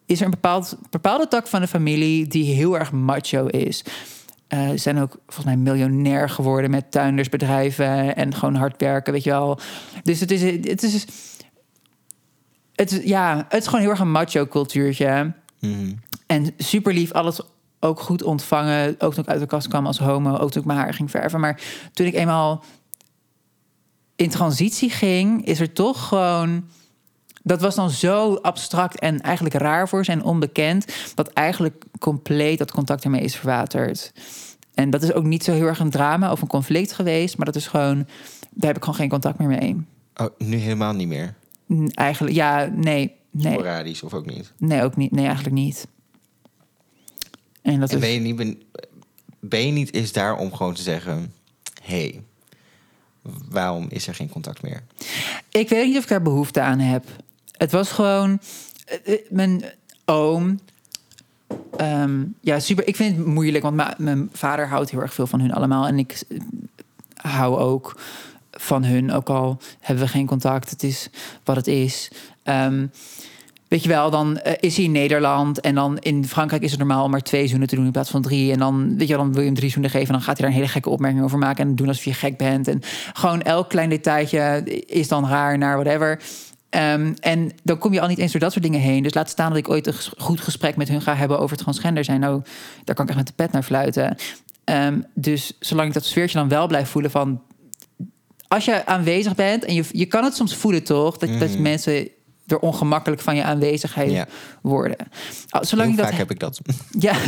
is 0.05 0.19
er 0.19 0.25
een 0.25 0.31
bepaald, 0.31 0.77
bepaalde 0.89 1.27
tak 1.27 1.47
van 1.47 1.61
de 1.61 1.67
familie 1.67 2.27
die 2.27 2.53
heel 2.53 2.79
erg 2.79 2.91
macho 2.91 3.45
is. 3.45 3.83
Ze 4.51 4.73
zijn 4.75 4.99
ook 4.99 5.11
volgens 5.25 5.45
mij 5.45 5.57
miljonair 5.57 6.29
geworden 6.29 6.71
met 6.71 6.91
tuindersbedrijven 6.91 8.15
en 8.15 8.33
gewoon 8.33 8.55
hard 8.55 8.81
werken, 8.81 9.13
weet 9.13 9.23
je 9.23 9.29
wel. 9.29 9.59
Dus 10.03 10.19
het 10.19 10.31
is, 10.31 10.41
het 10.41 10.83
is, 10.83 11.05
het 12.75 12.91
is, 12.91 13.03
ja, 13.03 13.45
het 13.49 13.61
is 13.61 13.65
gewoon 13.65 13.81
heel 13.81 13.89
erg 13.89 13.99
een 13.99 14.11
macho 14.11 14.47
cultuurtje. 14.47 15.33
Mhm. 15.59 15.93
En 16.25 16.53
super 16.57 16.93
lief, 16.93 17.11
alles 17.11 17.41
ook 17.79 17.99
goed 17.99 18.23
ontvangen. 18.23 18.95
Ook 18.99 19.13
toen 19.13 19.23
ik 19.23 19.29
uit 19.29 19.39
de 19.39 19.45
kast 19.45 19.67
kwam 19.67 19.85
als 19.85 19.99
homo, 19.99 20.37
ook 20.37 20.51
toen 20.51 20.61
ik 20.61 20.67
mijn 20.67 20.79
haar 20.79 20.93
ging 20.93 21.11
verven. 21.11 21.39
Maar 21.39 21.61
toen 21.93 22.05
ik 22.05 22.13
eenmaal 22.13 22.63
in 24.15 24.29
transitie 24.29 24.89
ging, 24.89 25.45
is 25.45 25.59
er 25.59 25.73
toch 25.73 26.07
gewoon. 26.07 26.69
Dat 27.43 27.61
was 27.61 27.75
dan 27.75 27.89
zo 27.89 28.35
abstract 28.35 28.99
en 28.99 29.21
eigenlijk 29.21 29.55
raar 29.55 29.89
voor 29.89 30.05
ze 30.05 30.11
en 30.11 30.23
onbekend. 30.23 30.85
Dat 31.15 31.27
eigenlijk 31.27 31.83
compleet 31.99 32.57
dat 32.57 32.71
contact 32.71 33.03
ermee 33.03 33.21
is 33.21 33.35
verwaterd. 33.35 34.11
En 34.73 34.89
dat 34.89 35.03
is 35.03 35.13
ook 35.13 35.23
niet 35.23 35.43
zo 35.43 35.51
heel 35.51 35.65
erg 35.67 35.79
een 35.79 35.89
drama 35.89 36.31
of 36.31 36.41
een 36.41 36.47
conflict 36.47 36.91
geweest. 36.93 37.37
Maar 37.37 37.45
dat 37.45 37.55
is 37.55 37.67
gewoon. 37.67 38.07
Daar 38.49 38.67
heb 38.67 38.75
ik 38.75 38.83
gewoon 38.83 38.99
geen 38.99 39.09
contact 39.09 39.37
meer 39.39 39.47
mee. 39.47 39.85
Oh, 40.15 40.27
nu 40.37 40.57
helemaal 40.57 40.93
niet 40.93 41.07
meer. 41.07 41.33
Eigenlijk, 41.93 42.35
ja, 42.35 42.69
nee. 42.75 43.15
Nee, 43.31 43.53
Sporadisch 43.53 44.03
of 44.03 44.13
ook 44.13 44.25
niet. 44.25 44.51
nee 44.57 44.83
ook 44.83 44.95
niet. 44.95 45.11
Nee, 45.11 45.25
eigenlijk 45.25 45.55
niet. 45.55 45.87
En 47.61 47.79
dat 47.79 47.89
En 47.89 47.95
is. 47.95 48.01
ben 48.01 48.11
je 48.11 48.19
niet, 48.19 48.35
ben, 48.35 48.61
ben 49.39 49.65
je 49.65 49.71
niet 49.71 49.91
is 49.93 50.11
daar 50.11 50.37
om 50.37 50.53
gewoon 50.53 50.73
te 50.73 50.81
zeggen... 50.81 51.33
hey, 51.83 52.23
waarom 53.49 53.85
is 53.89 54.07
er 54.07 54.15
geen 54.15 54.29
contact 54.29 54.61
meer? 54.61 54.83
Ik 55.49 55.69
weet 55.69 55.87
niet 55.87 55.97
of 55.97 56.03
ik 56.03 56.09
daar 56.09 56.21
behoefte 56.21 56.61
aan 56.61 56.79
heb. 56.79 57.05
Het 57.61 57.71
was 57.71 57.91
gewoon. 57.91 58.39
eh, 58.85 59.13
eh, 59.13 59.19
Mijn 59.29 59.63
oom. 60.05 60.59
ehm, 61.77 62.23
ja, 62.39 62.59
super. 62.59 62.87
Ik 62.87 62.95
vind 62.95 63.17
het 63.17 63.25
moeilijk, 63.25 63.63
want 63.63 63.97
mijn 63.97 64.29
vader 64.33 64.67
houdt 64.67 64.91
heel 64.91 65.01
erg 65.01 65.13
veel 65.13 65.27
van 65.27 65.39
hun 65.39 65.53
allemaal. 65.53 65.87
En 65.87 65.99
ik 65.99 66.21
eh, 66.29 66.39
hou 67.15 67.57
ook 67.59 67.99
van 68.51 68.83
hun, 68.83 69.11
ook 69.11 69.29
al 69.29 69.57
hebben 69.79 70.03
we 70.03 70.09
geen 70.09 70.25
contact. 70.25 70.69
Het 70.69 70.83
is 70.83 71.09
wat 71.43 71.55
het 71.55 71.67
is. 71.67 72.11
Ehm, 72.43 72.87
weet 73.67 73.83
je 73.83 73.89
wel, 73.89 74.09
dan 74.09 74.37
is 74.59 74.75
hij 74.75 74.85
in 74.85 74.91
Nederland 74.91 75.59
en 75.59 75.75
dan 75.75 75.97
in 75.97 76.25
Frankrijk 76.27 76.63
is 76.63 76.69
het 76.71 76.79
normaal 76.79 77.03
om 77.03 77.11
maar 77.11 77.21
twee 77.21 77.47
zoenen 77.47 77.67
te 77.67 77.75
doen 77.75 77.85
in 77.85 77.91
plaats 77.91 78.09
van 78.09 78.21
drie. 78.21 78.51
En 78.51 78.59
dan, 78.59 78.97
weet 78.97 79.07
je 79.07 79.15
dan 79.15 79.31
wil 79.31 79.39
je 79.41 79.45
hem 79.47 79.55
drie 79.55 79.69
zoenen 79.71 79.91
geven 79.91 80.07
en 80.07 80.13
dan 80.13 80.21
gaat 80.21 80.37
hij 80.37 80.45
daar 80.45 80.55
een 80.55 80.61
hele 80.61 80.71
gekke 80.73 80.89
opmerking 80.89 81.23
over 81.23 81.37
maken 81.37 81.67
en 81.67 81.75
doen 81.75 81.87
alsof 81.87 82.03
je 82.03 82.13
gek 82.13 82.37
bent. 82.37 82.67
En 82.67 82.81
gewoon 83.13 83.41
elk 83.41 83.69
klein 83.69 83.89
detailtje 83.89 84.63
is 84.85 85.07
dan 85.07 85.27
raar 85.27 85.57
naar 85.57 85.77
whatever. 85.83 86.19
Ehm, 86.71 87.13
en 87.19 87.51
dan 87.63 87.77
kom 87.77 87.93
je 87.93 88.01
al 88.01 88.07
niet 88.07 88.17
eens 88.17 88.31
door 88.31 88.41
dat 88.41 88.51
soort 88.51 88.63
dingen 88.63 88.79
heen. 88.79 89.03
Dus 89.03 89.13
laat 89.13 89.29
staan 89.29 89.49
dat 89.49 89.57
ik 89.57 89.69
ooit 89.69 89.87
een 89.87 89.93
ges- 89.93 90.13
goed 90.17 90.41
gesprek 90.41 90.75
met 90.75 90.87
hun 90.87 91.01
ga 91.01 91.15
hebben 91.15 91.39
over 91.39 91.57
transgender 91.57 92.03
zijn. 92.03 92.19
Nou, 92.19 92.41
daar 92.83 92.95
kan 92.95 93.03
ik 93.03 93.09
echt 93.09 93.19
met 93.19 93.27
de 93.27 93.33
pet 93.35 93.51
naar 93.51 93.63
fluiten. 93.63 94.15
Ehm, 94.63 94.99
dus 95.13 95.53
zolang 95.59 95.87
ik 95.87 95.93
dat 95.93 96.05
sfeertje 96.05 96.37
dan 96.37 96.47
wel 96.47 96.67
blijf 96.67 96.89
voelen 96.89 97.11
van... 97.11 97.41
Als 98.47 98.65
je 98.65 98.85
aanwezig 98.85 99.35
bent 99.35 99.65
en 99.65 99.73
je, 99.73 99.83
je 99.91 100.05
kan 100.05 100.23
het 100.23 100.35
soms 100.35 100.55
voelen 100.55 100.83
toch... 100.83 101.17
dat, 101.17 101.39
dat 101.39 101.49
Mhm. 101.49 101.61
mensen 101.61 102.07
er 102.47 102.59
ongemakkelijk 102.59 103.21
van 103.21 103.35
je 103.35 103.43
aanwezigheid 103.43 104.11
Ja. 104.11 104.27
worden. 104.61 104.97
Zolang 105.61 105.89
Heel 105.89 105.97
ik 105.97 106.03
vaak 106.03 106.09
dat... 106.09 106.19
heb 106.19 106.31
ik 106.31 106.39
dat. 106.39 106.59
Ja, 106.99 107.13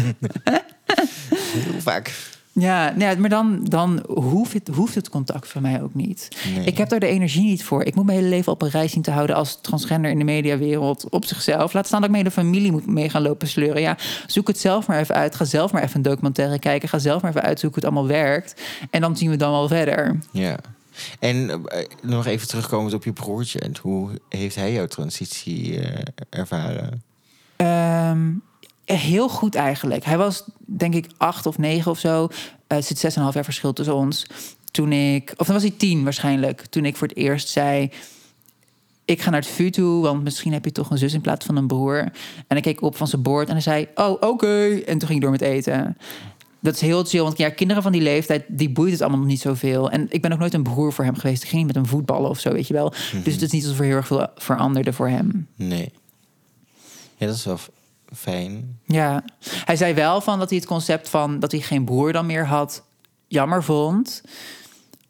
Heel 1.54 1.80
vaak. 1.82 2.14
Ja, 2.56 2.94
nee, 2.96 3.18
maar 3.18 3.30
dan, 3.30 3.64
dan 3.64 4.04
hoeft, 4.08 4.54
het, 4.54 4.68
hoeft 4.68 4.96
het 4.96 5.10
contact 5.10 5.48
van 5.48 5.62
mij 5.62 5.82
ook 5.82 5.94
niet. 5.94 6.28
Nee. 6.56 6.66
Ik 6.66 6.78
heb 6.78 6.90
daar 6.90 7.00
de 7.00 7.08
energie 7.08 7.44
niet 7.44 7.64
voor. 7.64 7.84
Ik 7.84 7.96
moet 7.96 8.06
mijn 8.06 8.18
hele 8.18 8.30
leven 8.30 8.52
op 8.52 8.62
een 8.62 8.70
reis 8.70 8.92
zien 8.92 9.02
te 9.02 9.12
houden 9.12 9.36
als 9.36 9.62
transgender 9.62 10.12
in 10.12 10.18
de 10.18 10.24
mediawereld 10.24 11.10
op 11.10 11.26
zichzelf. 11.26 11.74
Laat 11.74 11.86
staan 11.86 12.02
dat 12.02 12.10
ik 12.10 12.16
mijn 12.16 12.26
hele 12.26 12.48
familie 12.48 12.72
moet 12.72 12.86
mee 12.86 13.10
gaan 13.10 13.22
lopen 13.22 13.48
sleuren. 13.48 13.82
Ja, 13.82 13.98
zoek 14.28 14.48
het 14.48 14.60
zelf 14.60 14.88
maar 14.88 15.00
even 15.00 15.16
uit. 15.16 15.36
Ga 15.36 15.46
zelf 15.46 15.72
maar 15.72 15.84
even 15.84 15.96
een 15.96 16.02
documentaire 16.02 16.60
kijken. 16.60 16.90
Ga 16.90 17.00
zelf 17.00 17.22
maar 17.22 17.32
even 17.32 17.44
uitzoeken 17.44 17.82
hoe 17.82 17.90
het 17.90 17.98
allemaal 17.98 18.22
werkt. 18.22 18.62
En 18.90 19.02
dan 19.02 19.18
zien 19.18 19.30
we 19.30 19.36
dan 19.36 19.52
wel 19.52 19.68
verder. 19.68 20.20
Ja. 20.32 20.58
En 21.20 21.50
eh, 21.50 21.86
nog 22.02 22.26
even 22.26 22.48
terugkomend 22.48 22.94
op 22.94 23.04
je 23.04 23.14
broertje. 23.14 23.60
En 23.60 23.74
hoe 23.82 24.10
heeft 24.30 24.56
hij 24.56 24.74
jouw 24.74 24.88
transitie 24.88 25.80
eh, 25.80 26.06
ervaren? 26.30 27.04
Ehm, 27.56 28.30
heel 28.86 29.30
goed 29.30 29.56
eigenlijk. 29.56 30.06
Hij 30.06 30.18
was 30.18 30.44
denk 30.66 30.94
ik 30.96 31.08
acht 31.18 31.46
of 31.46 31.58
negen 31.58 31.92
of 31.92 32.00
zo. 32.00 32.28
Eh, 32.68 32.78
Er 32.78 32.84
zit 32.84 33.00
zes 33.00 33.12
en 33.12 33.18
een 33.18 33.24
half 33.24 33.34
jaar 33.34 33.44
verschil 33.44 33.74
tussen 33.74 33.96
ons. 33.96 34.26
Toen 34.72 34.92
ik, 34.92 35.34
of 35.38 35.46
dan 35.46 35.56
was 35.56 35.64
hij 35.64 35.74
tien 35.78 36.04
waarschijnlijk. 36.04 36.66
Toen 36.66 36.86
ik 36.86 36.96
voor 36.96 37.08
het 37.08 37.18
eerst 37.18 37.48
zei... 37.50 37.90
Ik 39.06 39.22
ga 39.22 39.30
naar 39.30 39.40
het 39.42 39.50
VU 39.50 39.70
toe, 39.70 40.02
want 40.02 40.24
misschien 40.24 40.54
heb 40.54 40.66
je 40.66 40.72
toch 40.72 40.90
een 40.90 40.98
zus 40.98 41.14
in 41.14 41.22
plaats 41.22 41.46
van 41.46 41.56
een 41.56 41.68
broer. 41.68 41.98
En 41.98 42.12
hij 42.48 42.62
keek 42.62 42.82
op 42.82 42.96
van 42.96 43.08
zijn 43.08 43.22
bord 43.22 43.48
en 43.48 43.54
hij 43.54 43.62
zei... 43.62 43.88
Oh, 43.96 44.22
oké. 44.22 44.70
En 44.86 44.98
toen 44.98 45.08
ging 45.08 45.12
ik 45.12 45.22
door 45.22 45.32
met 45.32 45.42
eten. 45.42 45.98
Dat 46.60 46.74
is 46.76 46.82
heel 46.82 47.04
chill, 47.04 47.22
want 47.22 47.38
ja, 47.38 47.50
kinderen 47.50 47.84
van 47.84 47.92
die 47.92 48.02
leeftijd... 48.02 48.44
die 48.48 48.70
boeit 48.70 48.92
het 48.92 49.02
allemaal 49.02 49.20
nog 49.20 49.28
niet 49.28 49.42
zoveel. 49.42 49.90
En 49.92 50.06
ik 50.10 50.22
ben 50.22 50.32
ook 50.32 50.40
nooit 50.40 50.54
een 50.54 50.64
broer 50.64 50.94
voor 50.94 51.06
hem 51.06 51.16
geweest. 51.16 51.44
Ik 51.44 51.50
ging 51.50 51.64
niet 51.66 51.74
met 51.76 51.84
een 51.84 51.90
voetballen 51.90 52.30
of 52.30 52.40
zo, 52.40 52.52
weet 52.52 52.68
je 52.68 52.74
wel. 52.74 52.90
Dus 53.24 53.34
het 53.34 53.42
is 53.42 53.52
niet 53.52 53.64
alsof 53.64 53.80
er 53.80 53.86
heel 53.86 53.96
erg 53.96 54.08
veel 54.08 54.28
veranderde 54.36 54.94
voor 54.94 55.08
hem. 55.10 55.48
Nee. 55.56 55.92
Ja, 57.18 57.26
dat 57.26 57.36
is 57.36 57.46
wel 57.46 57.60
fijn. 58.16 58.80
Ja, 58.86 59.24
hij 59.66 59.76
zei 59.76 59.94
wel 59.94 60.22
van 60.22 60.40
dat 60.40 60.50
hij 60.50 60.58
het 60.58 60.68
concept 60.68 61.10
van 61.10 61.40
dat 61.40 61.52
hij 61.52 61.62
geen 61.62 61.86
broer 61.86 62.12
dan 62.14 62.26
meer 62.26 62.46
had 62.48 62.84
jammer 63.28 63.64
vond. 63.64 64.22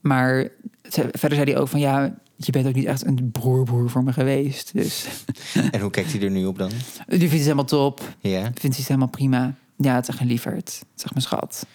Maar 0.02 0.48
verder 0.90 1.38
zei 1.38 1.52
hij 1.52 1.58
ook 1.58 1.68
van 1.68 1.80
ja, 1.80 2.14
je 2.36 2.52
bent 2.52 2.68
ook 2.68 2.74
niet 2.74 2.86
echt 2.86 3.06
een 3.06 3.30
broerbroer 3.32 3.90
voor 3.90 4.04
me 4.04 4.14
geweest. 4.14 4.74
Dus 4.74 5.06
En 5.72 5.80
hoe 5.80 5.92
kijkt 5.92 6.12
hij 6.12 6.22
er 6.22 6.32
nu 6.32 6.46
op 6.46 6.58
dan? 6.58 6.70
die 7.08 7.18
vindt 7.20 7.34
het 7.34 7.42
helemaal 7.42 7.66
top. 7.66 8.02
Ja. 8.20 8.42
Vindt 8.42 8.62
hij 8.62 8.70
het 8.70 8.88
helemaal 8.88 9.08
prima. 9.08 9.56
Ja, 9.78 9.96
het 9.96 10.04
is 10.04 10.10
echt 10.10 10.20
een 10.20 10.28
lieverd. 10.28 10.84
Echt 10.98 11.10
mijn 11.14 11.22
schat. 11.26 11.66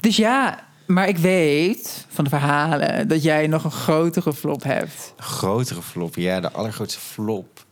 Dus 0.00 0.16
ja, 0.16 0.64
Maar 0.86 1.08
ik 1.08 1.18
weet 1.18 2.06
van 2.08 2.24
de 2.24 2.30
verhalen 2.30 3.08
dat 3.08 3.22
jij 3.22 3.46
nog 3.46 3.64
een 3.64 3.70
grotere 3.70 4.32
flop 4.34 4.62
hebt. 4.62 5.14
Grotere 5.16 5.82
flop, 5.82 6.14
ja, 6.16 6.40
de 6.40 6.52
allergrootste 6.52 7.00
flop. 7.00 7.66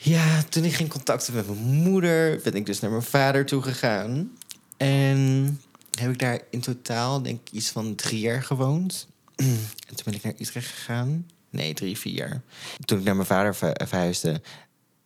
Ja, 0.00 0.42
toen 0.48 0.64
ik 0.64 0.74
ging 0.74 0.88
contacten 0.88 1.34
met 1.34 1.46
mijn 1.46 1.60
moeder, 1.60 2.40
ben 2.42 2.54
ik 2.54 2.66
dus 2.66 2.80
naar 2.80 2.90
mijn 2.90 3.02
vader 3.02 3.46
toe 3.46 3.62
gegaan. 3.62 4.32
En 4.76 5.60
heb 5.98 6.10
ik 6.10 6.18
daar 6.18 6.40
in 6.50 6.60
totaal, 6.60 7.22
denk 7.22 7.40
ik, 7.40 7.52
iets 7.52 7.70
van 7.70 7.94
drie 7.94 8.20
jaar 8.20 8.42
gewoond. 8.42 9.08
en 9.88 9.94
toen 9.94 10.04
ben 10.04 10.14
ik 10.14 10.22
naar 10.22 10.32
Utrecht 10.38 10.66
gegaan. 10.70 11.26
Nee, 11.50 11.74
drie, 11.74 11.98
vier 11.98 12.12
jaar. 12.12 12.42
Toen 12.84 12.98
ik 12.98 13.04
naar 13.04 13.14
mijn 13.14 13.26
vader 13.26 13.54
ver- 13.54 13.80
verhuisde, 13.86 14.40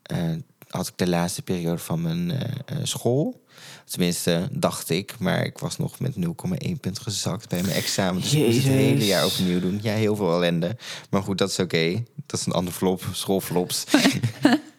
eh, 0.02 0.30
had 0.68 0.88
ik 0.88 0.96
de 0.96 1.08
laatste 1.08 1.42
periode 1.42 1.78
van 1.78 2.02
mijn 2.02 2.30
eh, 2.30 2.50
eh, 2.66 2.76
school. 2.82 3.44
Tenminste, 3.84 4.48
dacht 4.52 4.90
ik. 4.90 5.18
Maar 5.18 5.44
ik 5.44 5.58
was 5.58 5.78
nog 5.78 6.00
met 6.00 6.14
0,1 6.16 6.80
punt 6.80 6.98
gezakt 6.98 7.48
bij 7.48 7.62
mijn 7.62 7.74
examen. 7.74 8.22
Dus 8.22 8.34
ik 8.34 8.46
moest 8.46 8.56
het 8.56 8.66
hele 8.66 9.06
jaar 9.06 9.24
opnieuw 9.24 9.60
doen. 9.60 9.78
Ja, 9.82 9.94
heel 9.94 10.16
veel 10.16 10.32
ellende. 10.34 10.76
Maar 11.10 11.22
goed, 11.22 11.38
dat 11.38 11.50
is 11.50 11.58
oké. 11.58 12.02
Dat 12.26 12.40
is 12.40 12.46
een 12.46 12.52
ander 12.52 12.72
flop. 12.72 13.04
Schoolflops. 13.12 13.84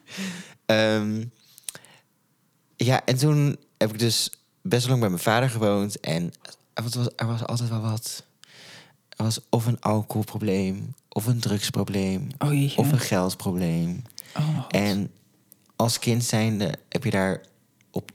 Ehm, 0.65 1.23
ja, 2.75 3.05
en 3.05 3.17
toen 3.17 3.57
heb 3.77 3.91
ik 3.91 3.99
dus 3.99 4.29
best 4.61 4.87
lang 4.87 4.99
bij 4.99 5.09
mijn 5.09 5.21
vader 5.21 5.49
gewoond. 5.49 5.99
En 5.99 6.33
er 6.73 6.83
was, 6.83 7.09
er 7.15 7.27
was 7.27 7.45
altijd 7.45 7.69
wel 7.69 7.81
wat. 7.81 8.23
Er 9.09 9.23
was 9.23 9.39
of 9.49 9.65
een 9.65 9.81
alcoholprobleem, 9.81 10.95
of 11.09 11.25
een 11.25 11.39
drugsprobleem, 11.39 12.27
Oh 12.37 12.77
of 12.77 12.91
een 12.91 12.99
geldprobleem. 12.99 14.01
Oh. 14.37 14.65
En 14.69 15.11
als 15.75 15.99
kind 15.99 16.23
zijnde 16.23 16.73
heb 16.89 17.03
je 17.03 17.09
daar 17.09 17.41
op 17.91 18.11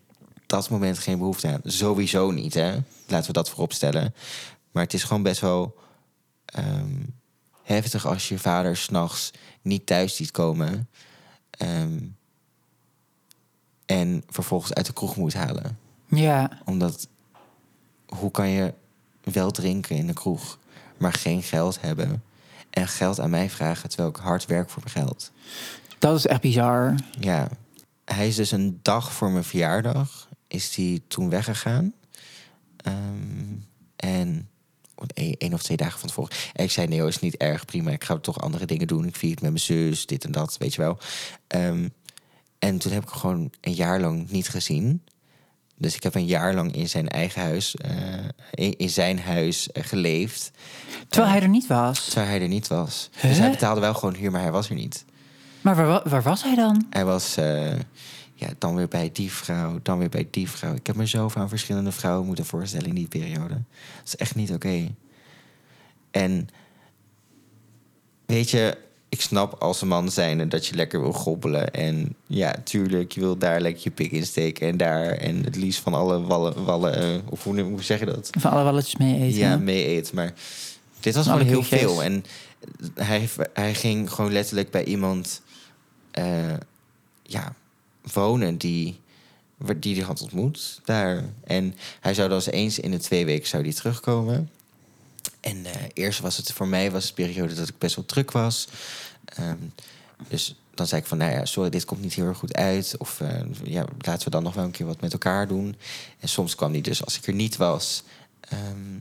dat 0.46 0.70
moment 0.70 0.98
geen 0.98 1.18
behoefte 1.18 1.48
aan. 1.48 1.60
Sowieso 1.64 2.30
niet, 2.30 2.54
hè? 2.54 2.76
Laten 3.06 3.26
we 3.26 3.32
dat 3.32 3.48
voorop 3.48 3.72
stellen. 3.72 4.14
Maar 4.70 4.82
het 4.82 4.94
is 4.94 5.02
gewoon 5.02 5.22
best 5.22 5.40
wel 5.40 5.76
ehm, 6.44 7.02
heftig 7.62 8.06
als 8.06 8.28
je 8.28 8.38
vader 8.38 8.76
s'nachts 8.76 9.30
niet 9.62 9.86
thuis 9.86 10.16
ziet 10.16 10.30
komen. 10.30 10.88
Ehm, 11.58 11.98
en 13.86 14.22
vervolgens 14.28 14.74
uit 14.74 14.86
de 14.86 14.92
kroeg 14.92 15.16
moet 15.16 15.34
halen. 15.34 15.78
Ja, 16.06 16.50
Omdat, 16.64 17.08
hoe 18.06 18.30
kan 18.30 18.48
je 18.48 18.74
wel 19.22 19.50
drinken 19.50 19.96
in 19.96 20.06
de 20.06 20.12
kroeg, 20.12 20.58
maar 20.96 21.12
geen 21.12 21.42
geld 21.42 21.80
hebben? 21.80 22.22
En 22.70 22.88
geld 22.88 23.20
aan 23.20 23.30
mij 23.30 23.50
vragen 23.50 23.88
terwijl 23.88 24.08
ik 24.10 24.16
hard 24.16 24.46
werk 24.46 24.70
voor 24.70 24.82
mijn 24.84 25.06
geld. 25.06 25.32
dat 25.98 26.16
is 26.16 26.26
echt 26.26 26.40
bizar. 26.40 26.94
Ja, 27.20 27.48
hij 28.04 28.28
is 28.28 28.36
dus 28.36 28.50
een 28.50 28.78
dag 28.82 29.12
voor 29.12 29.30
mijn 29.30 29.44
verjaardag 29.44 30.28
is 30.48 30.76
hij 30.76 31.00
toen 31.08 31.30
weggegaan. 31.30 31.94
Ehm, 32.76 33.54
en 33.96 34.48
één 35.14 35.52
of 35.52 35.62
twee 35.62 35.76
dagen 35.76 35.98
van 36.00 36.08
tevoren. 36.08 36.32
En 36.52 36.64
ik 36.64 36.70
zei, 36.70 36.86
nee, 36.86 36.98
hoor, 37.00 37.08
is 37.08 37.18
niet 37.20 37.36
erg, 37.36 37.64
prima. 37.64 37.90
Ik 37.90 38.04
ga 38.04 38.18
toch 38.18 38.40
andere 38.40 38.66
dingen 38.66 38.86
doen. 38.86 39.06
Ik 39.06 39.16
vier 39.16 39.30
het 39.30 39.40
met 39.40 39.50
mijn 39.50 39.62
zus, 39.62 40.06
dit 40.06 40.24
en 40.24 40.32
dat, 40.32 40.56
weet 40.58 40.74
je 40.74 40.80
wel. 40.82 40.98
Ehm, 41.46 41.88
en 42.58 42.78
toen 42.78 42.92
heb 42.92 43.02
ik 43.02 43.08
gewoon 43.08 43.50
een 43.60 43.72
jaar 43.74 44.00
lang 44.00 44.30
niet 44.30 44.48
gezien. 44.48 45.02
Dus 45.76 45.94
ik 45.94 46.02
heb 46.02 46.14
een 46.14 46.26
jaar 46.26 46.54
lang 46.54 46.74
in 46.74 46.88
zijn 46.88 47.08
eigen 47.08 47.42
huis, 47.42 47.74
eh, 47.76 47.92
in, 48.50 48.76
in 48.76 48.90
zijn 48.90 49.18
huis 49.20 49.72
eh, 49.72 49.84
geleefd. 49.84 50.50
Terwijl 51.08 51.32
hij 51.32 51.42
er 51.42 51.48
niet 51.48 51.66
was. 51.66 52.04
Terwijl 52.04 52.28
hij 52.28 52.40
er 52.40 52.48
niet 52.48 52.68
was. 52.68 53.10
Dus 53.22 53.38
hij 53.38 53.50
betaalde 53.50 53.80
wel 53.80 53.94
gewoon 53.94 54.14
huur, 54.14 54.30
maar 54.30 54.40
hij 54.42 54.50
was 54.50 54.68
er 54.68 54.74
niet. 54.74 55.04
Maar 55.60 55.76
waar, 55.76 55.86
wa- 55.86 56.02
waar 56.08 56.22
was 56.22 56.42
hij 56.42 56.54
dan? 56.54 56.86
Hij 56.90 57.04
was 57.04 57.36
eh, 57.36 57.72
ja, 58.38 58.48
dan 58.58 58.74
weer 58.74 58.88
bij 58.88 59.10
die 59.12 59.32
vrouw, 59.32 59.78
dan 59.82 59.98
weer 59.98 60.08
bij 60.08 60.28
die 60.30 60.50
vrouw. 60.50 60.74
Ik 60.74 60.86
heb 60.86 60.96
me 60.96 61.06
zo 61.06 61.30
aan 61.34 61.48
verschillende 61.48 61.92
vrouwen 61.92 62.26
moeten 62.26 62.44
voorstellen 62.44 62.86
in 62.86 62.94
die 62.94 63.08
periode. 63.08 63.54
Dat 63.54 64.04
is 64.04 64.16
echt 64.16 64.34
niet 64.34 64.52
oké. 64.52 64.94
En 66.10 66.48
weet 68.26 68.50
je, 68.50 68.78
ik 69.08 69.20
snap 69.20 69.62
als 69.62 69.82
een 69.82 69.88
man 69.88 70.10
zijnde 70.10 70.48
dat 70.48 70.66
je 70.66 70.74
lekker 70.74 71.00
wil 71.00 71.12
gobbelen. 71.12 71.70
En 71.70 72.14
ja, 72.26 72.54
tuurlijk, 72.64 73.12
je 73.12 73.20
wil 73.20 73.38
daar 73.38 73.60
lekker 73.60 73.82
je 73.84 73.90
pik 73.90 74.12
in 74.12 74.26
steken 74.26 74.68
en 74.68 74.76
daar. 74.76 75.06
En 75.06 75.44
het 75.44 75.56
liefst 75.56 75.80
van 75.80 75.94
alle 75.94 76.20
wallen, 76.20 76.64
wallen 76.64 76.96
eh, 76.96 77.30
of 77.30 77.44
hoe, 77.44 77.60
hoe 77.60 77.82
zeg 77.82 77.98
je 77.98 78.06
dat? 78.06 78.30
Van 78.38 78.50
alle 78.50 78.62
walletjes 78.62 78.96
mee 78.96 79.20
eten. 79.20 79.38
Ja, 79.38 79.56
mee 79.56 79.84
eten. 79.84 80.14
Maar 80.14 80.32
dit 81.00 81.14
was 81.14 81.26
gewoon 81.26 81.46
heel 81.46 81.62
veel. 81.62 82.02
En 82.02 82.24
hij, 82.94 83.28
hij 83.52 83.74
ging 83.74 84.10
gewoon 84.10 84.32
letterlijk 84.32 84.70
bij 84.70 84.84
iemand 84.84 85.42
eh, 86.10 86.54
ja, 87.22 87.54
wonen 88.12 88.56
die, 88.56 89.00
die 89.76 89.96
hij 89.96 90.04
had 90.04 90.22
ontmoet 90.22 90.80
daar. 90.84 91.24
En 91.44 91.74
hij 92.00 92.14
zou 92.14 92.28
dan 92.28 92.40
eens 92.40 92.78
in 92.78 92.90
de 92.90 92.98
twee 92.98 93.24
weken 93.24 93.48
zou 93.48 93.62
die 93.62 93.74
terugkomen. 93.74 94.50
En 95.40 95.66
eh, 95.66 95.72
eerst 95.92 96.20
was 96.20 96.36
het 96.36 96.52
voor 96.52 96.68
mij 96.68 96.90
was 96.90 97.04
het 97.04 97.14
periode 97.14 97.54
dat 97.54 97.68
ik 97.68 97.78
best 97.78 97.96
wel 97.96 98.04
druk 98.04 98.30
was. 98.30 98.68
Ehm, 99.24 99.56
dus 100.28 100.54
dan 100.74 100.86
zei 100.86 101.00
ik 101.00 101.06
van, 101.06 101.18
nou 101.18 101.32
ja, 101.32 101.44
sorry, 101.44 101.70
dit 101.70 101.84
komt 101.84 102.02
niet 102.02 102.14
heel 102.14 102.26
erg 102.26 102.38
goed 102.38 102.54
uit. 102.54 102.94
Of 102.98 103.20
eh, 103.20 103.40
ja, 103.62 103.84
laten 103.98 104.24
we 104.24 104.30
dan 104.30 104.42
nog 104.42 104.54
wel 104.54 104.64
een 104.64 104.70
keer 104.70 104.86
wat 104.86 105.00
met 105.00 105.12
elkaar 105.12 105.48
doen. 105.48 105.76
En 106.18 106.28
soms 106.28 106.54
kwam 106.54 106.72
die 106.72 106.82
dus 106.82 107.04
als 107.04 107.16
ik 107.18 107.26
er 107.26 107.34
niet 107.34 107.56
was. 107.56 108.02
Ehm, 108.40 108.96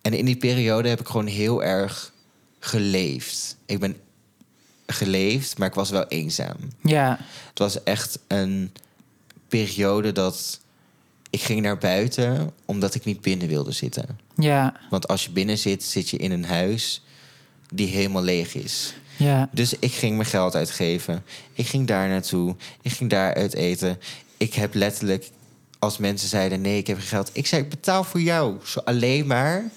en 0.00 0.12
in 0.12 0.24
die 0.24 0.36
periode 0.36 0.88
heb 0.88 1.00
ik 1.00 1.06
gewoon 1.06 1.26
heel 1.26 1.62
erg 1.62 2.12
geleefd. 2.58 3.56
Ik 3.66 3.78
ben 3.78 3.96
geleefd, 4.92 5.58
maar 5.58 5.68
ik 5.68 5.74
was 5.74 5.90
wel 5.90 6.06
eenzaam. 6.08 6.56
Ja, 6.82 7.18
Het 7.48 7.58
was 7.58 7.82
echt 7.82 8.18
een 8.28 8.72
periode 9.48 10.12
dat 10.12 10.60
ik 11.30 11.40
ging 11.42 11.60
naar 11.62 11.78
buiten 11.78 12.52
omdat 12.64 12.94
ik 12.94 13.04
niet 13.04 13.20
binnen 13.20 13.48
wilde 13.48 13.72
zitten. 13.72 14.18
ja, 14.36 14.76
Want 14.90 15.08
als 15.08 15.24
je 15.24 15.30
binnen 15.30 15.58
zit, 15.58 15.82
zit 15.82 16.08
je 16.10 16.16
in 16.16 16.30
een 16.30 16.44
huis 16.44 17.02
die 17.74 17.86
helemaal 17.86 18.22
leeg 18.22 18.54
is. 18.54 18.94
ja. 19.16 19.48
Dus 19.52 19.74
ik 19.78 19.92
ging 19.92 20.16
mijn 20.16 20.28
geld 20.28 20.54
uitgeven. 20.54 21.24
Ik 21.52 21.66
ging 21.66 21.86
daar 21.86 22.08
naartoe. 22.08 22.56
Ik 22.82 22.92
ging 22.92 23.10
daar 23.10 23.34
uit 23.34 23.54
eten. 23.54 23.98
Ik 24.36 24.54
heb 24.54 24.74
letterlijk, 24.74 25.30
als 25.78 25.98
mensen 25.98 26.28
zeiden: 26.28 26.60
nee, 26.60 26.78
ik 26.78 26.86
heb 26.86 26.98
geen 26.98 27.06
geld. 27.06 27.30
Ik 27.32 27.46
zei: 27.46 27.62
ik 27.62 27.68
betaal 27.70 28.04
voor 28.04 28.20
jou. 28.20 28.56
Zo 28.64 28.80
alleen 28.80 29.26
maar 29.26 29.70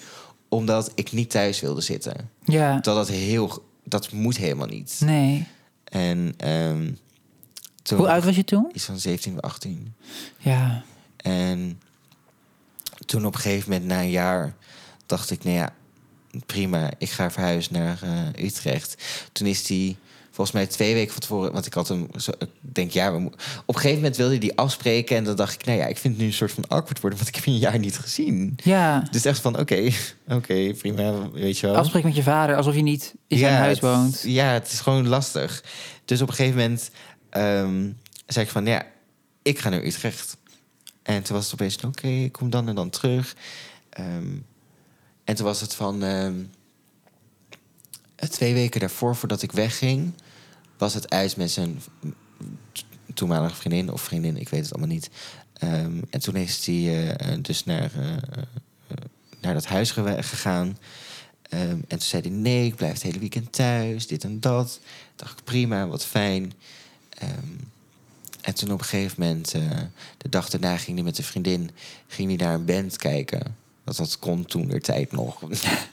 omdat 0.49 0.91
ik 0.95 1.11
niet 1.11 1.29
thuis 1.29 1.59
wilde 1.59 1.81
zitten. 1.81 2.29
Ja, 2.45 2.73
Dat 2.79 2.95
dat 2.95 3.07
heel, 3.07 3.63
dat 3.93 4.11
moet 4.11 4.37
helemaal 4.37 4.67
niet. 4.67 5.01
nee. 5.03 5.47
En 5.83 6.33
ehm, 6.37 6.91
toen 7.81 7.97
Hoe 7.97 8.09
oud 8.09 8.23
was 8.23 8.35
je 8.35 8.43
toen? 8.43 8.69
Iets 8.73 8.85
van 8.85 8.99
17 8.99 9.33
of 9.33 9.39
18. 9.39 9.93
Ja, 10.37 10.83
En 11.17 11.81
toen 13.05 13.25
op 13.25 13.33
een 13.33 13.39
gegeven 13.39 13.71
moment, 13.71 13.87
na 13.89 13.99
een 13.99 14.09
jaar, 14.09 14.55
dacht 15.05 15.31
ik, 15.31 15.43
nou 15.43 15.55
ja, 15.55 15.73
prima, 16.45 16.91
ik 16.97 17.09
ga 17.09 17.31
verhuizen 17.31 17.73
naar 17.73 17.99
eh, 18.01 18.45
Utrecht. 18.45 19.03
Toen 19.31 19.47
is 19.47 19.63
die, 19.65 19.97
volgens 20.35 20.51
mij 20.55 20.67
twee 20.67 20.93
weken 20.93 21.11
van 21.11 21.21
tevoren, 21.21 21.51
want 21.53 21.65
ik 21.65 21.73
had 21.73 21.87
hem, 21.87 22.07
zo, 22.17 22.31
ik 22.39 22.47
denk 22.59 22.91
ja, 22.91 23.11
we 23.11 23.25
op 23.25 23.33
een 23.67 23.75
gegeven 23.75 23.95
moment 23.95 24.15
wilde 24.15 24.31
hij 24.31 24.39
die 24.41 24.57
afspreken 24.57 25.17
en 25.17 25.23
dan 25.23 25.35
dacht 25.35 25.53
ik, 25.53 25.65
nou 25.65 25.77
ja, 25.77 25.85
ik 25.85 25.97
vind 25.97 26.13
het 26.13 26.21
nu 26.23 26.27
een 26.29 26.35
soort 26.35 26.51
van 26.51 26.67
awkward 26.67 26.99
worden, 26.99 27.19
want 27.19 27.29
ik 27.29 27.35
heb 27.35 27.43
je 27.45 27.51
een 27.51 27.57
jaar 27.57 27.79
niet 27.79 27.97
gezien. 27.97 28.55
ja. 28.63 29.07
Dus 29.11 29.25
echt 29.25 29.39
van, 29.39 29.59
oké, 29.59 29.89
oké, 30.37 30.73
prima, 30.73 31.29
weet 31.31 31.57
je 31.59 31.67
wel. 31.67 31.75
Afspreek 31.75 32.03
met 32.03 32.15
je 32.15 32.23
vader 32.23 32.55
alsof 32.55 32.75
je 32.75 32.81
niet 32.81 33.13
in 33.27 33.37
zijn 33.37 33.53
huis 33.53 33.79
het- 33.79 33.89
woont. 33.89 34.21
Ja, 34.25 34.47
het 34.53 34.71
is 34.71 34.79
gewoon 34.79 35.07
lastig. 35.07 35.63
Dus 36.05 36.21
op 36.21 36.27
een 36.27 36.33
gegeven 36.35 36.57
moment 36.59 36.89
ehm, 37.29 37.89
zei 38.27 38.45
ik 38.45 38.51
van, 38.51 38.65
ja, 38.65 38.85
ik 39.41 39.59
ga 39.59 39.69
naar 39.69 39.83
Utrecht. 39.83 40.37
En 41.03 41.23
toen 41.23 41.35
was 41.35 41.45
het 41.45 41.53
opeens, 41.53 41.77
oké, 41.77 42.07
ik 42.07 42.31
kom 42.31 42.49
dan 42.49 42.67
en 42.67 42.75
dan 42.75 42.89
terug. 42.89 43.35
Ehm, 43.89 44.35
en 45.23 45.35
toen 45.35 45.45
was 45.45 45.61
het 45.61 45.75
van... 45.75 46.03
ehm, 46.03 46.33
twee 48.29 48.53
weken 48.53 48.79
daarvoor, 48.79 49.15
voordat 49.15 49.41
ik 49.41 49.51
wegging... 49.51 50.13
was 50.83 50.93
het 50.93 51.09
uit 51.09 51.37
met 51.37 51.51
zijn 51.51 51.81
toenmalige 53.13 53.55
vriendin 53.55 53.91
of 53.91 54.01
vriendin, 54.01 54.37
ik 54.37 54.49
weet 54.49 54.63
het 54.63 54.73
allemaal 54.73 54.93
niet. 54.93 55.09
Ehm, 55.53 55.97
en 56.09 56.19
toen 56.19 56.35
is 56.35 56.65
hij 56.65 56.75
eh, 56.75 57.09
eh, 57.09 57.41
dus 57.41 57.63
naar, 57.63 57.91
eh, 57.95 58.37
naar 59.41 59.53
dat 59.53 59.65
huis 59.65 59.91
gegaan. 59.91 60.77
Ehm, 61.41 61.69
en 61.69 61.87
toen 61.87 62.01
zei 62.01 62.21
hij, 62.21 62.31
nee, 62.31 62.65
ik 62.65 62.75
blijf 62.75 62.93
het 62.93 63.01
hele 63.01 63.19
weekend 63.19 63.51
thuis, 63.51 64.07
dit 64.07 64.23
en 64.23 64.39
dat. 64.39 64.79
dacht 65.15 65.39
ik, 65.39 65.45
prima, 65.45 65.87
wat 65.87 66.05
fijn. 66.05 66.53
Ehm, 67.09 67.29
en 68.41 68.55
toen 68.55 68.71
op 68.71 68.79
een 68.79 68.85
gegeven 68.85 69.15
moment, 69.17 69.51
de 70.17 70.29
dag 70.29 70.49
daarna 70.49 70.77
ging 70.77 70.95
hij 70.95 71.05
met 71.05 71.17
een 71.17 71.23
vriendin... 71.23 71.71
ging 72.07 72.27
hij 72.27 72.47
naar 72.47 72.55
een 72.55 72.65
band 72.65 72.97
kijken. 72.97 73.55
Dat, 73.83 73.95
dat 73.95 74.19
kon 74.19 74.45
toen 74.45 74.67
weer 74.67 74.81
tijd 74.81 75.11
nog. 75.11 75.41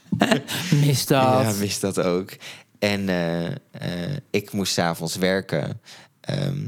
Mis 0.85 1.05
dat. 1.05 1.41
Ja, 1.41 1.53
wist 1.53 1.81
dat 1.81 1.99
ook. 1.99 2.37
En 2.81 3.09
eh, 3.09 3.47
eh, 3.51 4.17
ik 4.29 4.51
moest 4.51 4.73
s'avonds 4.73 5.15
werken. 5.15 5.81
Ehm, 6.19 6.67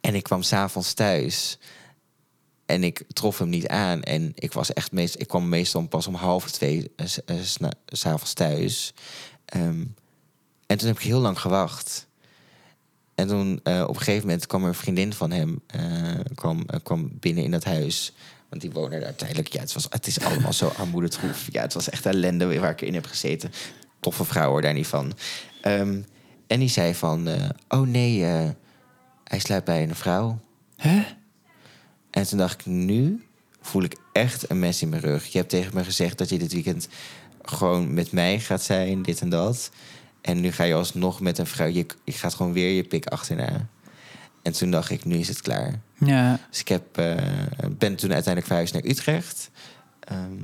en 0.00 0.14
ik 0.14 0.22
kwam 0.22 0.42
s'avonds 0.42 0.92
thuis. 0.94 1.58
En 2.66 2.84
ik 2.84 3.04
trof 3.08 3.38
hem 3.38 3.48
niet 3.48 3.68
aan. 3.68 4.02
En 4.02 4.32
ik, 4.34 4.52
was 4.52 4.72
echt 4.72 4.92
meest, 4.92 5.20
ik 5.20 5.28
kwam 5.28 5.48
meestal 5.48 5.86
pas 5.86 6.06
om 6.06 6.14
half 6.14 6.50
twee 6.50 6.92
eh, 6.96 7.36
s'avonds 7.86 8.32
thuis. 8.32 8.94
Ehm, 9.44 9.84
en 10.66 10.78
toen 10.78 10.88
heb 10.88 10.96
ik 10.96 11.02
heel 11.02 11.20
lang 11.20 11.40
gewacht. 11.40 12.06
En 13.14 13.28
toen 13.28 13.58
op 13.64 13.66
een 13.66 13.98
gegeven 13.98 14.26
moment 14.26 14.46
kwam 14.46 14.62
er 14.62 14.68
een 14.68 14.74
vriendin 14.74 15.12
van 15.12 15.30
hem... 15.30 15.60
kwam, 16.34 16.66
kwam 16.82 17.10
binnen 17.20 17.44
in 17.44 17.50
dat 17.50 17.64
huis 17.64 18.12
Want 18.48 18.62
die 18.62 18.70
wonen 18.70 19.00
daar 19.00 19.14
tijdelijk. 19.14 19.52
Ja, 19.52 19.60
het, 19.60 19.72
was, 19.72 19.86
het 19.90 20.06
is 20.06 20.20
allemaal 20.20 20.52
zo 20.52 20.66
armoedetroef. 20.66 21.48
Ja, 21.52 21.62
het 21.62 21.74
was 21.74 21.90
echt 21.90 22.06
ellende 22.06 22.58
waar 22.58 22.70
ik 22.70 22.80
in 22.80 22.94
heb 22.94 23.06
gezeten. 23.06 23.50
Toffe 24.00 24.24
vrouw 24.24 24.50
hoor, 24.50 24.62
daar 24.62 24.72
niet 24.74 24.86
van. 24.86 25.12
Ehm, 25.60 26.00
en 26.46 26.58
die 26.60 26.68
zei 26.68 26.94
van... 26.94 27.28
eh, 27.28 27.48
oh 27.68 27.86
nee, 27.86 28.24
eh, 28.24 28.48
hij 29.24 29.38
slaapt 29.38 29.64
bij 29.64 29.82
een 29.82 29.94
vrouw. 29.94 30.40
Hè? 30.76 31.04
En 32.10 32.26
toen 32.26 32.38
dacht 32.38 32.60
ik, 32.60 32.66
nu 32.66 33.24
voel 33.60 33.82
ik 33.82 33.96
echt 34.12 34.50
een 34.50 34.58
mes 34.58 34.82
in 34.82 34.88
mijn 34.88 35.02
rug. 35.02 35.26
Je 35.26 35.38
hebt 35.38 35.50
tegen 35.50 35.74
me 35.74 35.84
gezegd 35.84 36.18
dat 36.18 36.28
je 36.28 36.38
dit 36.38 36.52
weekend 36.52 36.88
gewoon 37.42 37.94
met 37.94 38.12
mij 38.12 38.40
gaat 38.40 38.62
zijn, 38.62 39.02
dit 39.02 39.20
en 39.20 39.28
dat. 39.28 39.70
En 40.20 40.40
nu 40.40 40.52
ga 40.52 40.64
je 40.64 40.74
alsnog 40.74 41.20
met 41.20 41.38
een 41.38 41.46
vrouw, 41.46 41.66
je, 41.66 41.86
je 42.04 42.12
gaat 42.12 42.34
gewoon 42.34 42.52
weer 42.52 42.70
je 42.70 42.84
pik 42.84 43.06
achterna. 43.06 43.68
En 44.42 44.52
toen 44.52 44.70
dacht 44.70 44.90
ik, 44.90 45.04
nu 45.04 45.16
is 45.16 45.28
het 45.28 45.40
klaar. 45.40 45.80
Ja. 45.98 46.40
Dus 46.50 46.60
ik 46.60 46.68
heb, 46.68 46.98
eh, 46.98 47.14
ben 47.70 47.96
toen 47.96 48.12
uiteindelijk 48.12 48.46
verhuisd 48.46 48.72
naar 48.72 48.84
Utrecht. 48.84 49.50
Ehm, 50.00 50.42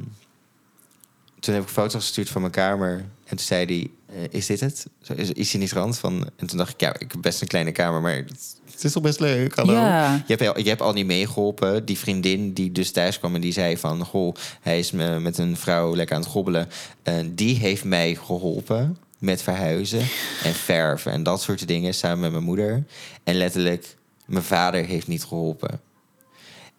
toen 1.40 1.54
heb 1.54 1.62
ik 1.62 1.68
foto's 1.68 2.02
gestuurd 2.02 2.28
van 2.28 2.40
mijn 2.40 2.52
kamer. 2.52 3.04
En 3.32 3.38
toen 3.38 3.46
zei 3.46 3.64
hij, 3.66 3.90
eh, 4.16 4.28
is 4.30 4.46
dit 4.46 4.60
het? 4.60 4.86
Zo, 5.02 5.12
is, 5.12 5.32
is 5.32 5.52
hij 5.52 5.60
niet 5.60 5.72
rand 5.72 5.98
van? 5.98 6.30
En 6.36 6.46
toen 6.46 6.58
dacht 6.58 6.72
ik, 6.72 6.80
ja, 6.80 6.94
ik 6.98 7.12
heb 7.12 7.22
best 7.22 7.40
een 7.40 7.48
kleine 7.48 7.72
kamer, 7.72 8.00
maar 8.00 8.14
het, 8.14 8.56
het 8.70 8.84
is 8.84 8.92
toch 8.92 9.02
best 9.02 9.20
leuk, 9.20 9.54
hallo? 9.54 9.72
Ja. 9.72 10.14
Je, 10.26 10.36
hebt, 10.36 10.48
al- 10.48 10.62
je 10.62 10.68
hebt 10.68 10.80
al 10.80 10.92
niet 10.92 11.06
meegeholpen. 11.06 11.84
Die 11.84 11.98
vriendin 11.98 12.52
die 12.52 12.72
dus 12.72 12.90
thuis 12.90 13.18
kwam 13.18 13.34
en 13.34 13.40
die 13.40 13.52
zei 13.52 13.76
van... 13.76 14.04
goh, 14.04 14.34
hij 14.60 14.78
is 14.78 14.90
me 14.90 15.20
met 15.20 15.38
een 15.38 15.56
vrouw 15.56 15.96
lekker 15.96 16.16
aan 16.16 16.22
het 16.22 16.30
gobbelen. 16.30 16.68
Eh, 17.02 17.14
die 17.30 17.56
heeft 17.56 17.84
mij 17.84 18.14
geholpen 18.14 18.98
met 19.18 19.42
verhuizen 19.42 20.00
en 20.42 20.54
verven 20.54 21.12
en 21.12 21.22
dat 21.22 21.42
soort 21.42 21.68
dingen... 21.68 21.94
samen 21.94 22.20
met 22.20 22.30
mijn 22.32 22.44
moeder. 22.44 22.84
En 23.24 23.34
letterlijk, 23.34 23.96
mijn 24.26 24.44
vader 24.44 24.84
heeft 24.84 25.06
niet 25.06 25.24
geholpen. 25.24 25.80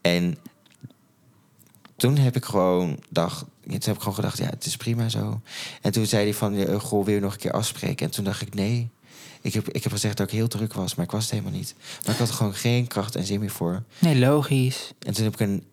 En 0.02 0.38
toen 1.96 2.18
heb 2.18 2.36
ik 2.36 2.46
gewoon 2.46 3.00
dacht, 3.10 3.40
toen 3.40 3.72
heb 3.72 3.96
ik 3.96 4.00
gewoon 4.00 4.16
gedacht, 4.16 4.38
ja, 4.38 4.46
het 4.50 4.66
is 4.66 4.78
prima 4.78 5.10
zo. 5.10 5.42
En 5.82 5.92
toen 5.92 6.06
zei 6.06 6.24
hij 6.24 6.34
van, 6.34 6.56
eh, 6.56 6.80
goh, 6.80 7.06
wil 7.06 7.14
je 7.14 7.20
nog 7.20 7.34
een 7.34 7.40
keer 7.40 7.52
afspreken? 7.52 8.06
En 8.06 8.12
toen 8.12 8.24
dacht 8.24 8.42
ik, 8.42 8.54
nee. 8.54 8.90
Ik 9.42 9.54
heb, 9.54 9.70
ik 9.70 9.84
heb 9.84 9.92
gezegd 9.92 10.18
dat 10.18 10.28
ik 10.28 10.34
heel 10.34 10.48
druk 10.48 10.74
was, 10.74 10.96
maar 10.96 11.06
ik 11.06 11.12
was 11.12 11.22
het 11.22 11.32
helemaal 11.32 11.54
niet. 11.54 11.76
Maar 12.04 12.14
ik 12.14 12.20
had 12.20 12.28
er 12.28 12.34
gewoon 12.34 12.54
geen 12.56 12.88
kracht 12.88 13.16
en 13.16 13.26
zin 13.26 13.40
meer 13.40 13.50
voor. 13.50 13.84
Nee, 14.00 14.20
logisch. 14.20 14.94
En 15.00 15.14
toen 15.14 15.24
heb 15.24 15.34
ik 15.34 15.40
een, 15.40 15.64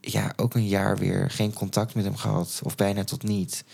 ja, 0.00 0.32
ook 0.36 0.54
een 0.54 0.66
jaar 0.68 0.98
weer 0.98 1.30
geen 1.30 1.52
contact 1.52 1.94
met 1.94 2.04
hem 2.04 2.16
gehad. 2.16 2.60
Of 2.62 2.74
bijna 2.74 3.04
tot 3.04 3.22
niet. 3.22 3.64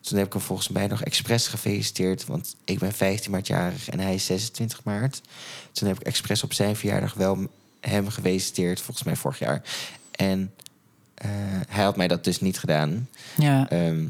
Toen 0.00 0.18
heb 0.18 0.26
ik 0.26 0.32
hem 0.32 0.42
volgens 0.42 0.68
mij 0.68 0.86
nog 0.86 1.02
expres 1.02 1.46
gefeliciteerd. 1.46 2.26
Want 2.26 2.56
ik 2.64 2.78
ben 2.78 2.92
15 2.92 3.30
maart 3.30 3.46
jarig 3.46 3.88
en 3.88 4.00
hij 4.00 4.14
is 4.14 4.24
26 4.24 4.84
maart. 4.84 5.20
Toen 5.72 5.88
heb 5.88 6.00
ik 6.00 6.06
expres 6.06 6.42
op 6.42 6.52
zijn 6.52 6.76
verjaardag 6.76 7.14
wel 7.14 7.46
hem 7.80 8.08
gefeliciteerd. 8.08 8.80
Volgens 8.80 9.06
mij 9.06 9.16
vorig 9.16 9.38
jaar. 9.38 9.62
En 10.10 10.52
eh, 11.14 11.28
hij 11.68 11.84
had 11.84 11.96
mij 11.96 12.08
dat 12.08 12.24
dus 12.24 12.40
niet 12.40 12.58
gedaan. 12.58 13.08
Ja. 13.36 13.70
Ehm, 13.70 14.06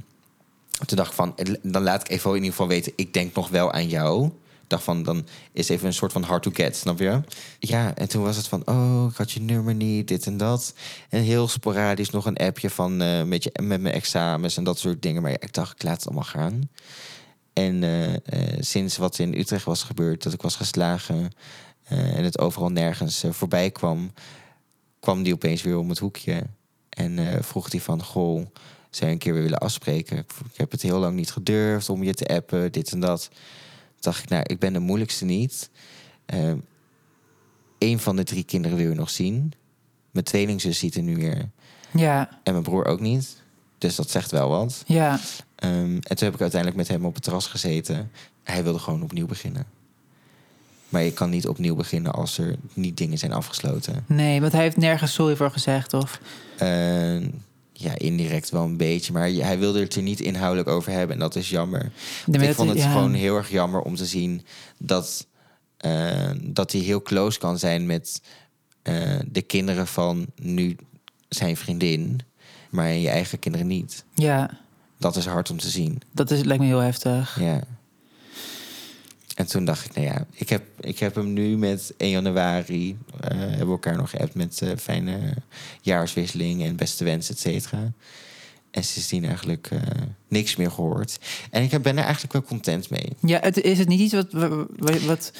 toen 0.86 0.96
dacht 0.96 1.08
ik 1.08 1.14
van, 1.14 1.36
eh, 1.36 1.54
dan 1.62 1.82
laat 1.82 2.00
ik 2.00 2.08
even 2.08 2.30
in 2.30 2.36
ieder 2.36 2.50
geval 2.50 2.68
weten... 2.68 2.92
ik 2.96 3.12
denk 3.12 3.34
nog 3.34 3.48
wel 3.48 3.72
aan 3.72 3.88
jou. 3.88 4.30
Dacht 4.66 4.84
van, 4.84 5.02
dan 5.02 5.26
is 5.52 5.68
even 5.68 5.86
een 5.86 5.94
soort 5.94 6.12
van 6.12 6.22
hard 6.22 6.42
to 6.42 6.50
get, 6.54 6.76
snap 6.76 6.98
je? 6.98 7.20
Ja, 7.58 7.94
en 7.94 8.08
toen 8.08 8.22
was 8.22 8.36
het 8.36 8.48
van, 8.48 8.62
oh, 8.64 9.06
ik 9.10 9.16
had 9.16 9.32
je 9.32 9.40
nummer 9.40 9.74
niet, 9.74 10.08
dit 10.08 10.26
en 10.26 10.36
dat. 10.36 10.74
En 11.08 11.22
heel 11.22 11.48
sporadisch 11.48 12.10
nog 12.10 12.26
een 12.26 12.36
appje 12.36 12.70
van 12.70 13.02
eh, 13.02 13.22
met, 13.22 13.42
je, 13.42 13.50
met 13.62 13.80
mijn 13.80 13.94
examens 13.94 14.56
en 14.56 14.64
dat 14.64 14.78
soort 14.78 15.02
dingen. 15.02 15.22
Maar 15.22 15.30
ja, 15.30 15.40
ik 15.40 15.52
dacht, 15.52 15.72
ik 15.72 15.82
laat 15.82 15.96
het 15.96 16.06
allemaal 16.06 16.24
gaan. 16.24 16.68
En 17.52 17.84
sinds 18.58 18.96
wat 18.96 19.18
in 19.18 19.34
Utrecht 19.34 19.64
was 19.64 19.82
gebeurd, 19.82 20.22
dat 20.22 20.32
ik 20.32 20.42
was 20.42 20.56
geslagen... 20.56 21.30
en 21.88 22.24
het 22.24 22.38
overal 22.38 22.70
nergens 22.70 23.24
voorbij 23.30 23.70
kwam... 23.70 24.12
kwam 25.00 25.22
die 25.22 25.34
opeens 25.34 25.62
weer 25.62 25.78
om 25.78 25.88
het 25.88 25.98
hoekje. 25.98 26.46
En 26.94 27.18
eh, 27.18 27.42
vroeg 27.42 27.70
hij 27.70 27.80
van, 27.80 28.02
goh, 28.02 28.46
zou 28.90 29.06
je 29.06 29.12
een 29.12 29.18
keer 29.18 29.32
weer 29.32 29.42
willen 29.42 29.58
afspreken? 29.58 30.16
Ik, 30.16 30.32
ik 30.52 30.56
heb 30.56 30.70
het 30.70 30.82
heel 30.82 30.98
lang 30.98 31.16
niet 31.16 31.30
gedurfd 31.30 31.88
om 31.88 32.02
je 32.02 32.14
te 32.14 32.26
appen, 32.26 32.72
dit 32.72 32.92
en 32.92 33.00
dat. 33.00 33.28
Toen 33.30 33.38
dacht 34.00 34.22
ik, 34.22 34.28
nou, 34.28 34.42
ik 34.46 34.58
ben 34.58 34.72
de 34.72 34.78
moeilijkste 34.78 35.24
niet. 35.24 35.70
Eén 37.78 37.98
van 37.98 38.16
de 38.16 38.22
drie 38.22 38.44
kinderen 38.44 38.76
wil 38.76 38.88
je 38.88 38.94
nog 38.94 39.10
zien. 39.10 39.52
Mijn 40.10 40.24
tweelingzus 40.24 40.78
ziet 40.78 40.94
er 40.94 41.02
nu 41.02 41.16
weer. 41.16 41.50
Ja. 41.90 42.40
En 42.42 42.52
mijn 42.52 42.64
broer 42.64 42.84
ook 42.84 43.00
niet. 43.00 43.42
Dus 43.78 43.94
dat 43.94 44.10
zegt 44.10 44.30
wel 44.30 44.48
wat. 44.48 44.82
Ja. 44.86 45.20
Ehm, 45.54 45.72
en 45.94 46.16
toen 46.16 46.26
heb 46.26 46.34
ik 46.34 46.40
uiteindelijk 46.40 46.76
met 46.76 46.88
hem 46.88 47.04
op 47.04 47.14
het 47.14 47.22
terras 47.22 47.46
gezeten. 47.46 48.10
Hij 48.42 48.62
wilde 48.62 48.78
gewoon 48.78 49.02
opnieuw 49.02 49.26
beginnen. 49.26 49.66
Maar 50.94 51.02
je 51.02 51.12
kan 51.12 51.30
niet 51.30 51.48
opnieuw 51.48 51.74
beginnen 51.74 52.12
als 52.12 52.38
er 52.38 52.56
niet 52.74 52.96
dingen 52.96 53.18
zijn 53.18 53.32
afgesloten. 53.32 54.04
Nee, 54.06 54.40
want 54.40 54.52
hij 54.52 54.62
heeft 54.62 54.76
nergens 54.76 55.12
sorry 55.12 55.36
voor 55.36 55.50
gezegd, 55.50 55.92
of? 55.94 56.20
Eh, 56.58 57.20
ja, 57.72 57.98
indirect 57.98 58.50
wel 58.50 58.64
een 58.64 58.76
beetje. 58.76 59.12
Maar 59.12 59.28
hij 59.28 59.58
wilde 59.58 59.80
het 59.80 59.94
er 59.94 60.02
niet 60.02 60.20
inhoudelijk 60.20 60.68
over 60.68 60.92
hebben. 60.92 61.14
En 61.16 61.20
dat 61.20 61.34
is 61.36 61.50
jammer. 61.50 61.92
Nee, 62.26 62.40
ik 62.40 62.46
dat- 62.46 62.56
vond 62.56 62.68
het 62.68 62.78
ja. 62.78 62.92
gewoon 62.92 63.12
heel 63.12 63.36
erg 63.36 63.50
jammer 63.50 63.80
om 63.80 63.94
te 63.94 64.04
zien 64.06 64.42
dat, 64.78 65.26
eh, 65.76 66.30
dat 66.42 66.72
hij 66.72 66.80
heel 66.80 67.02
close 67.02 67.38
kan 67.38 67.58
zijn 67.58 67.86
met 67.86 68.22
eh, 68.82 69.18
de 69.30 69.42
kinderen 69.42 69.86
van 69.86 70.26
nu 70.36 70.76
zijn 71.28 71.56
vriendin. 71.56 72.20
Maar 72.70 72.92
je 72.92 73.08
eigen 73.08 73.38
kinderen 73.38 73.66
niet. 73.66 74.04
Ja, 74.14 74.50
Dat 74.98 75.16
is 75.16 75.26
hard 75.26 75.50
om 75.50 75.58
te 75.58 75.70
zien. 75.70 76.00
dat 76.12 76.30
is, 76.30 76.42
lijkt 76.42 76.62
me 76.62 76.68
heel 76.68 76.78
heftig. 76.78 77.40
Ja. 77.40 77.60
En 79.34 79.46
toen 79.46 79.64
dacht 79.64 79.84
ik, 79.84 79.94
nou 79.94 80.06
ja, 80.06 80.26
ik 80.32 80.48
heb, 80.48 80.62
ik 80.80 80.98
heb 80.98 81.14
hem 81.14 81.32
nu 81.32 81.56
met 81.56 81.94
1 81.96 82.10
januari... 82.10 82.98
eh, 83.20 83.38
hebben 83.38 83.66
we 83.66 83.72
elkaar 83.72 83.96
nog 83.96 84.10
geappt 84.10 84.34
met 84.34 84.60
eh, 84.62 84.70
fijne 84.78 85.34
jaarswisseling 85.80 86.62
en 86.62 86.76
beste 86.76 87.04
wens, 87.04 87.30
et 87.30 87.38
cetera. 87.38 87.92
En 88.70 88.84
sindsdien 88.84 89.24
eigenlijk 89.24 89.68
eh, 89.70 89.80
niks 90.28 90.56
meer 90.56 90.70
gehoord. 90.70 91.18
En 91.50 91.62
ik 91.62 91.82
ben 91.82 91.96
er 91.96 92.04
eigenlijk 92.04 92.32
wel 92.32 92.42
content 92.42 92.90
mee. 92.90 93.12
Ja, 93.20 93.40
het, 93.40 93.60
is 93.60 93.78
het 93.78 93.88
niet 93.88 94.00
iets 94.00 94.14
wat... 94.14 94.32
wat, 94.76 95.00
wat 95.02 95.32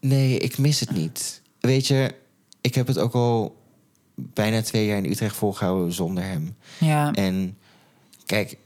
Nee, 0.00 0.38
ik 0.38 0.58
mis 0.58 0.80
het 0.80 0.90
niet. 0.90 1.42
Weet 1.60 1.86
je, 1.86 2.14
ik 2.60 2.74
heb 2.74 2.86
het 2.86 2.98
ook 2.98 3.14
al 3.14 3.56
bijna 4.14 4.62
twee 4.62 4.86
jaar 4.86 4.96
in 4.98 5.10
Utrecht 5.10 5.36
volgehouden 5.36 5.92
zonder 5.92 6.24
hem. 6.24 6.56
ja, 6.80 7.12
En 7.12 7.56
kijk, 8.26 8.56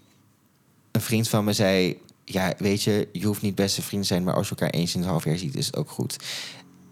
een 0.90 1.00
vriend 1.00 1.28
van 1.28 1.44
me 1.44 1.52
zei... 1.52 1.98
Ja, 2.30 2.52
weet 2.58 2.82
je, 2.82 3.08
je 3.12 3.26
hoeft 3.26 3.42
niet 3.42 3.54
beste 3.54 3.82
vriend 3.82 4.02
te 4.02 4.08
zijn... 4.08 4.22
maar 4.24 4.34
als 4.34 4.48
je 4.48 4.54
elkaar 4.54 4.70
eens 4.70 4.94
in 4.94 5.00
het 5.00 5.08
half 5.08 5.24
jaar 5.24 5.36
ziet, 5.38 5.56
is 5.56 5.66
het 5.66 5.76
ook 5.76 5.90
goed. 5.90 6.16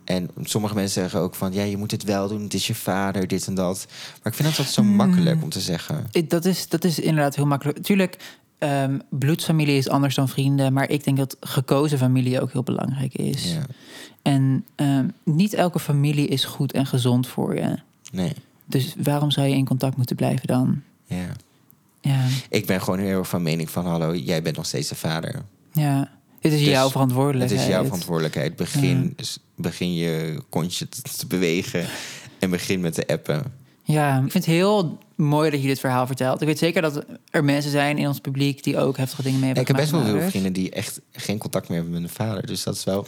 En 0.05 0.31
sommige 0.43 0.75
mensen 0.75 1.01
zeggen 1.01 1.21
ook 1.21 1.35
van... 1.35 1.53
ja, 1.53 1.63
je 1.63 1.77
moet 1.77 1.91
het 1.91 2.05
wel 2.05 2.29
doen, 2.29 2.43
het 2.43 2.55
is 2.55 2.67
je 2.67 2.75
vader, 2.75 3.27
dit 3.27 3.47
en 3.47 3.55
dat. 3.55 3.87
Maar 4.23 4.33
ik 4.33 4.35
vind 4.35 4.49
het 4.49 4.59
altijd 4.59 4.75
zo 4.75 4.83
makkelijk 4.83 5.43
om 5.43 5.49
te 5.49 5.61
zeggen. 5.61 6.07
dat 6.29 6.45
is, 6.45 6.69
dat 6.69 6.85
is 6.85 6.99
inderdaad 6.99 7.37
heel 7.37 7.47
makkelijk. 7.47 7.79
Tuurlijk, 7.79 8.17
ehm, 8.59 8.99
bloedsfamilie 9.11 9.77
is 9.77 9.89
anders 9.89 10.15
dan 10.15 10.29
vrienden... 10.29 10.73
maar 10.73 10.91
ik 10.91 11.05
denk 11.05 11.17
dat 11.17 11.37
gekozen 11.41 11.99
familie 11.99 12.41
ook 12.41 12.53
heel 12.53 12.63
belangrijk 12.63 13.15
is. 13.15 13.53
Ja, 13.53 13.63
En 14.23 14.65
ehm, 14.75 15.09
niet 15.25 15.55
elke 15.55 15.79
familie 15.79 16.29
is 16.29 16.45
goed 16.45 16.73
en 16.73 16.87
gezond 16.87 17.27
voor 17.27 17.55
je. 17.55 17.77
nee, 18.13 18.33
Dus 18.65 18.95
waarom 19.03 19.31
zou 19.31 19.47
je 19.47 19.55
in 19.55 19.67
contact 19.67 19.97
moeten 19.97 20.17
blijven 20.17 20.47
dan? 20.47 20.83
ja. 21.05 21.27
Ja, 22.07 22.25
Ik 22.51 22.67
ben 22.67 22.81
gewoon 22.83 22.99
heel 22.99 23.19
erg 23.19 23.29
van 23.29 23.43
mening 23.43 23.71
van... 23.71 23.87
hallo, 23.87 24.15
jij 24.15 24.43
bent 24.43 24.57
nog 24.57 24.67
steeds 24.67 24.89
de 24.89 24.95
vader. 24.95 25.43
ja. 25.73 26.15
Het 26.41 26.55
is 26.55 26.61
Dus 26.61 26.69
jouw 26.69 26.83
Het 26.83 26.93
verantwoordelijkheid. 26.93 27.61
is 27.61 27.67
jouw 27.67 27.85
verantwoordelijkheid. 27.85 28.57
Begin, 28.57 29.17
begin 29.57 29.95
je 29.95 30.43
kontje 30.49 30.89
te, 30.89 31.27
bewegen... 31.27 31.87
en 32.39 32.51
begin 32.51 32.81
met 32.81 32.95
de 32.95 33.07
appen. 33.07 33.43
Ja, 33.83 34.15
ik 34.17 34.21
vind 34.21 34.33
het 34.33 34.55
heel 34.55 34.99
mooi 35.15 35.51
dat 35.51 35.61
je 35.63 35.67
dit 35.67 35.81
verhaal 35.81 36.07
vertelt. 36.07 36.41
Ik 36.41 36.47
weet 36.47 36.59
zeker 36.59 36.83
dat 36.83 37.05
er 37.31 37.45
mensen 37.45 37.71
zijn 37.71 37.99
in 37.99 38.07
ons 38.09 38.19
publiek 38.21 38.63
die 38.63 38.79
ook 38.79 38.97
heftige 38.97 39.23
dingen 39.23 39.41
mee 39.41 39.49
Ja, 39.49 39.55
hebben 39.55 39.75
ik 39.75 39.81
heb 39.81 39.91
best 39.91 40.05
wel 40.07 40.19
veel 40.21 40.29
vrienden 40.31 40.53
die 40.53 40.71
echt 40.71 41.01
geen 41.13 41.39
contact 41.39 41.69
meer 41.69 41.77
hebben 41.83 42.01
met 42.03 42.11
hun 42.11 42.27
vader. 42.27 42.47
Dus 42.47 42.63
dat 42.63 42.75
is 42.75 42.85
wel. 42.85 43.07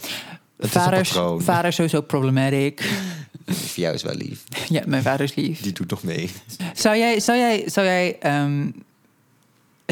Het 0.57 0.69
Vaders, 0.69 1.01
is 1.01 1.07
een 1.09 1.21
patroon. 1.21 1.41
vader 1.41 1.65
is 1.67 1.75
sowieso 1.75 2.01
problematic. 2.01 2.81
Voor 3.45 3.83
jou 3.83 3.93
is 3.95 4.03
wel 4.03 4.15
lief. 4.15 4.43
ja, 4.69 4.81
mijn 4.85 5.03
vader 5.03 5.25
is 5.25 5.35
lief. 5.35 5.61
Die 5.61 5.73
doet 5.73 5.89
nog 5.89 6.03
mee. 6.03 6.29
Zou 6.73 6.97
jij, 6.97 7.19
zou 7.19 7.37
jij, 7.37 7.63
zou 7.69 7.85
jij 7.87 8.17
ehm, 8.19 8.69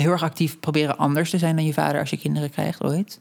heel 0.01 0.11
erg 0.11 0.23
actief 0.23 0.59
proberen 0.59 0.97
anders 0.97 1.29
te 1.29 1.37
zijn 1.37 1.55
dan 1.55 1.65
je 1.65 1.73
vader 1.73 1.99
als 1.99 2.09
je 2.09 2.17
kinderen 2.17 2.49
krijgt 2.49 2.83
ooit? 2.83 3.19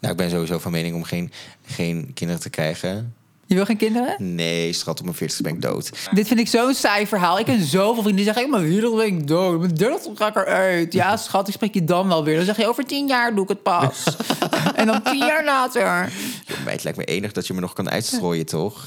Nou, 0.00 0.12
ik 0.12 0.18
ben 0.18 0.30
sowieso 0.30 0.58
van 0.58 0.72
mening 0.72 0.94
om 0.94 1.04
geen, 1.04 1.32
geen 1.66 2.10
kinderen 2.14 2.42
te 2.42 2.50
krijgen. 2.50 3.14
Je 3.46 3.54
wil 3.54 3.64
geen 3.64 3.76
kinderen? 3.76 4.34
Nee, 4.34 4.72
schat, 4.72 4.98
op 4.98 5.04
mijn 5.04 5.16
40 5.16 5.40
ben 5.40 5.54
ik 5.54 5.62
dood. 5.62 6.08
Dit 6.10 6.26
vind 6.26 6.40
ik 6.40 6.48
zo'n 6.48 6.74
saai 6.74 7.06
verhaal. 7.06 7.38
Ik 7.38 7.44
ken 7.44 7.64
zoveel 7.64 8.02
vrienden 8.02 8.14
die 8.14 8.24
zeggen... 8.24 8.44
ik 8.44 8.50
ben 8.50 8.62
weer 8.62 8.90
ben 8.90 9.06
ik 9.06 9.26
dood. 9.26 9.58
Mijn 9.58 9.74
30 9.74 10.12
ga 10.14 10.28
ik 10.28 10.36
eruit. 10.36 10.92
Ja, 10.92 11.16
schat, 11.16 11.48
ik 11.48 11.54
spreek 11.54 11.74
je 11.74 11.84
dan 11.84 12.08
wel 12.08 12.24
weer. 12.24 12.36
Dan 12.36 12.44
zeg 12.44 12.56
je, 12.56 12.68
over 12.68 12.84
tien 12.84 13.06
jaar 13.06 13.34
doe 13.34 13.42
ik 13.42 13.48
het 13.48 13.62
pas. 13.62 14.04
en 14.74 14.86
dan 14.86 15.02
tien 15.02 15.18
jaar 15.18 15.44
later. 15.44 16.12
Joh, 16.46 16.64
meid, 16.64 16.74
het 16.74 16.84
lijkt 16.84 16.98
me 16.98 17.04
enig 17.04 17.32
dat 17.32 17.46
je 17.46 17.54
me 17.54 17.60
nog 17.60 17.72
kan 17.72 17.90
uitstrooien, 17.90 18.46
toch? 18.46 18.86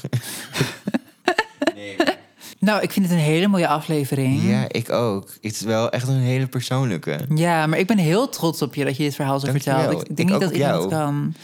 Nou, 2.64 2.82
ik 2.82 2.90
vind 2.90 3.06
het 3.06 3.14
een 3.14 3.22
hele 3.22 3.46
mooie 3.46 3.68
aflevering. 3.68 4.42
Ja, 4.42 4.64
ik 4.68 4.90
ook. 4.90 5.28
Het 5.40 5.52
is 5.52 5.60
wel 5.60 5.90
echt 5.90 6.08
een 6.08 6.20
hele 6.20 6.46
persoonlijke. 6.46 7.18
Ja, 7.34 7.66
maar 7.66 7.78
ik 7.78 7.86
ben 7.86 7.98
heel 7.98 8.28
trots 8.28 8.62
op 8.62 8.74
je 8.74 8.84
dat 8.84 8.96
je 8.96 9.02
dit 9.02 9.14
verhaal 9.14 9.40
zo 9.40 9.50
vertelt. 9.50 9.92
Ik, 9.92 10.08
ik 10.08 10.16
denk 10.16 10.18
Ik 10.18 10.24
niet 10.24 10.34
ook 10.34 10.40
dat 10.40 10.52
iemand 10.52 10.88
kan. 10.90 11.34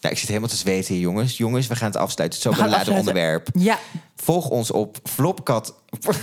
Nou, 0.00 0.14
ik 0.14 0.18
zit 0.18 0.28
helemaal 0.28 0.48
te 0.48 0.56
zweten 0.56 0.94
hier, 0.94 1.02
jongens. 1.02 1.36
Jongens, 1.36 1.66
we 1.66 1.76
gaan 1.76 1.86
het 1.88 1.96
afsluiten. 1.96 2.38
Het 2.38 2.48
is 2.52 2.60
afsluiten. 2.60 2.94
onderwerp. 2.94 3.48
Ja, 3.58 3.78
Volg 4.16 4.48
ons 4.48 4.70
op 4.70 4.98
Flopkat. 5.04 5.74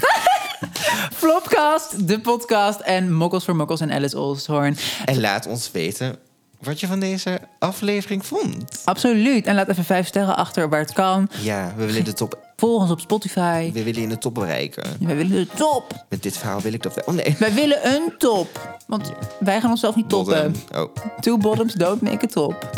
Flopcast, 1.13 2.07
de 2.07 2.19
podcast 2.19 2.79
en 2.79 3.13
Mokkels 3.13 3.45
voor 3.45 3.55
Mokkels 3.55 3.79
en 3.81 3.91
Alice 3.91 4.19
Olsthorn. 4.19 4.77
En 5.05 5.19
laat 5.19 5.47
ons 5.47 5.71
weten 5.71 6.15
wat 6.59 6.79
je 6.79 6.87
van 6.87 6.99
deze 6.99 7.39
aflevering 7.59 8.25
vond. 8.25 8.81
Absoluut. 8.83 9.45
En 9.45 9.55
laat 9.55 9.67
even 9.67 9.83
vijf 9.85 10.07
sterren 10.07 10.35
achter 10.35 10.69
waar 10.69 10.79
het 10.79 10.93
kan. 10.93 11.29
Ja, 11.41 11.73
we 11.77 11.85
willen 11.85 12.03
de 12.03 12.13
top. 12.13 12.40
Volg 12.61 12.81
ons 12.81 12.91
op 12.91 12.99
Spotify. 12.99 13.71
We 13.73 13.83
willen 13.83 14.01
in 14.01 14.09
de 14.09 14.17
top 14.17 14.33
bereiken. 14.33 14.83
Wij 14.99 15.15
willen 15.15 15.31
de 15.31 15.47
top. 15.55 16.05
Met 16.09 16.23
dit 16.23 16.37
verhaal 16.37 16.59
wil 16.61 16.73
ik 16.73 16.83
dat. 16.83 16.93
we- 16.95 17.01
Oh 17.05 17.13
nee. 17.13 17.35
Wij 17.39 17.53
willen 17.53 17.87
een 17.87 18.13
top. 18.17 18.79
Want 18.87 19.11
wij 19.39 19.61
gaan 19.61 19.69
onszelf 19.69 19.95
niet 19.95 20.09
toppen. 20.09 20.51
Bottom. 20.69 20.81
Oh, 20.83 20.95
Two 21.19 21.37
bottoms 21.37 21.73
don't 21.73 22.01
make 22.01 22.25
a 22.25 22.27
top. 22.27 22.69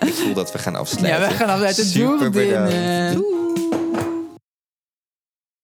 ik 0.00 0.14
voel 0.14 0.34
dat 0.34 0.52
we 0.52 0.58
gaan 0.58 0.76
afsluiten. 0.76 1.22
Ja, 1.22 1.28
we 1.28 1.34
gaan 1.34 1.48
afsluiten. 1.48 1.84
Super 1.84 2.30
bedankt. 2.30 2.72
vriendinnen. 2.72 3.14
Doei. 3.14 3.65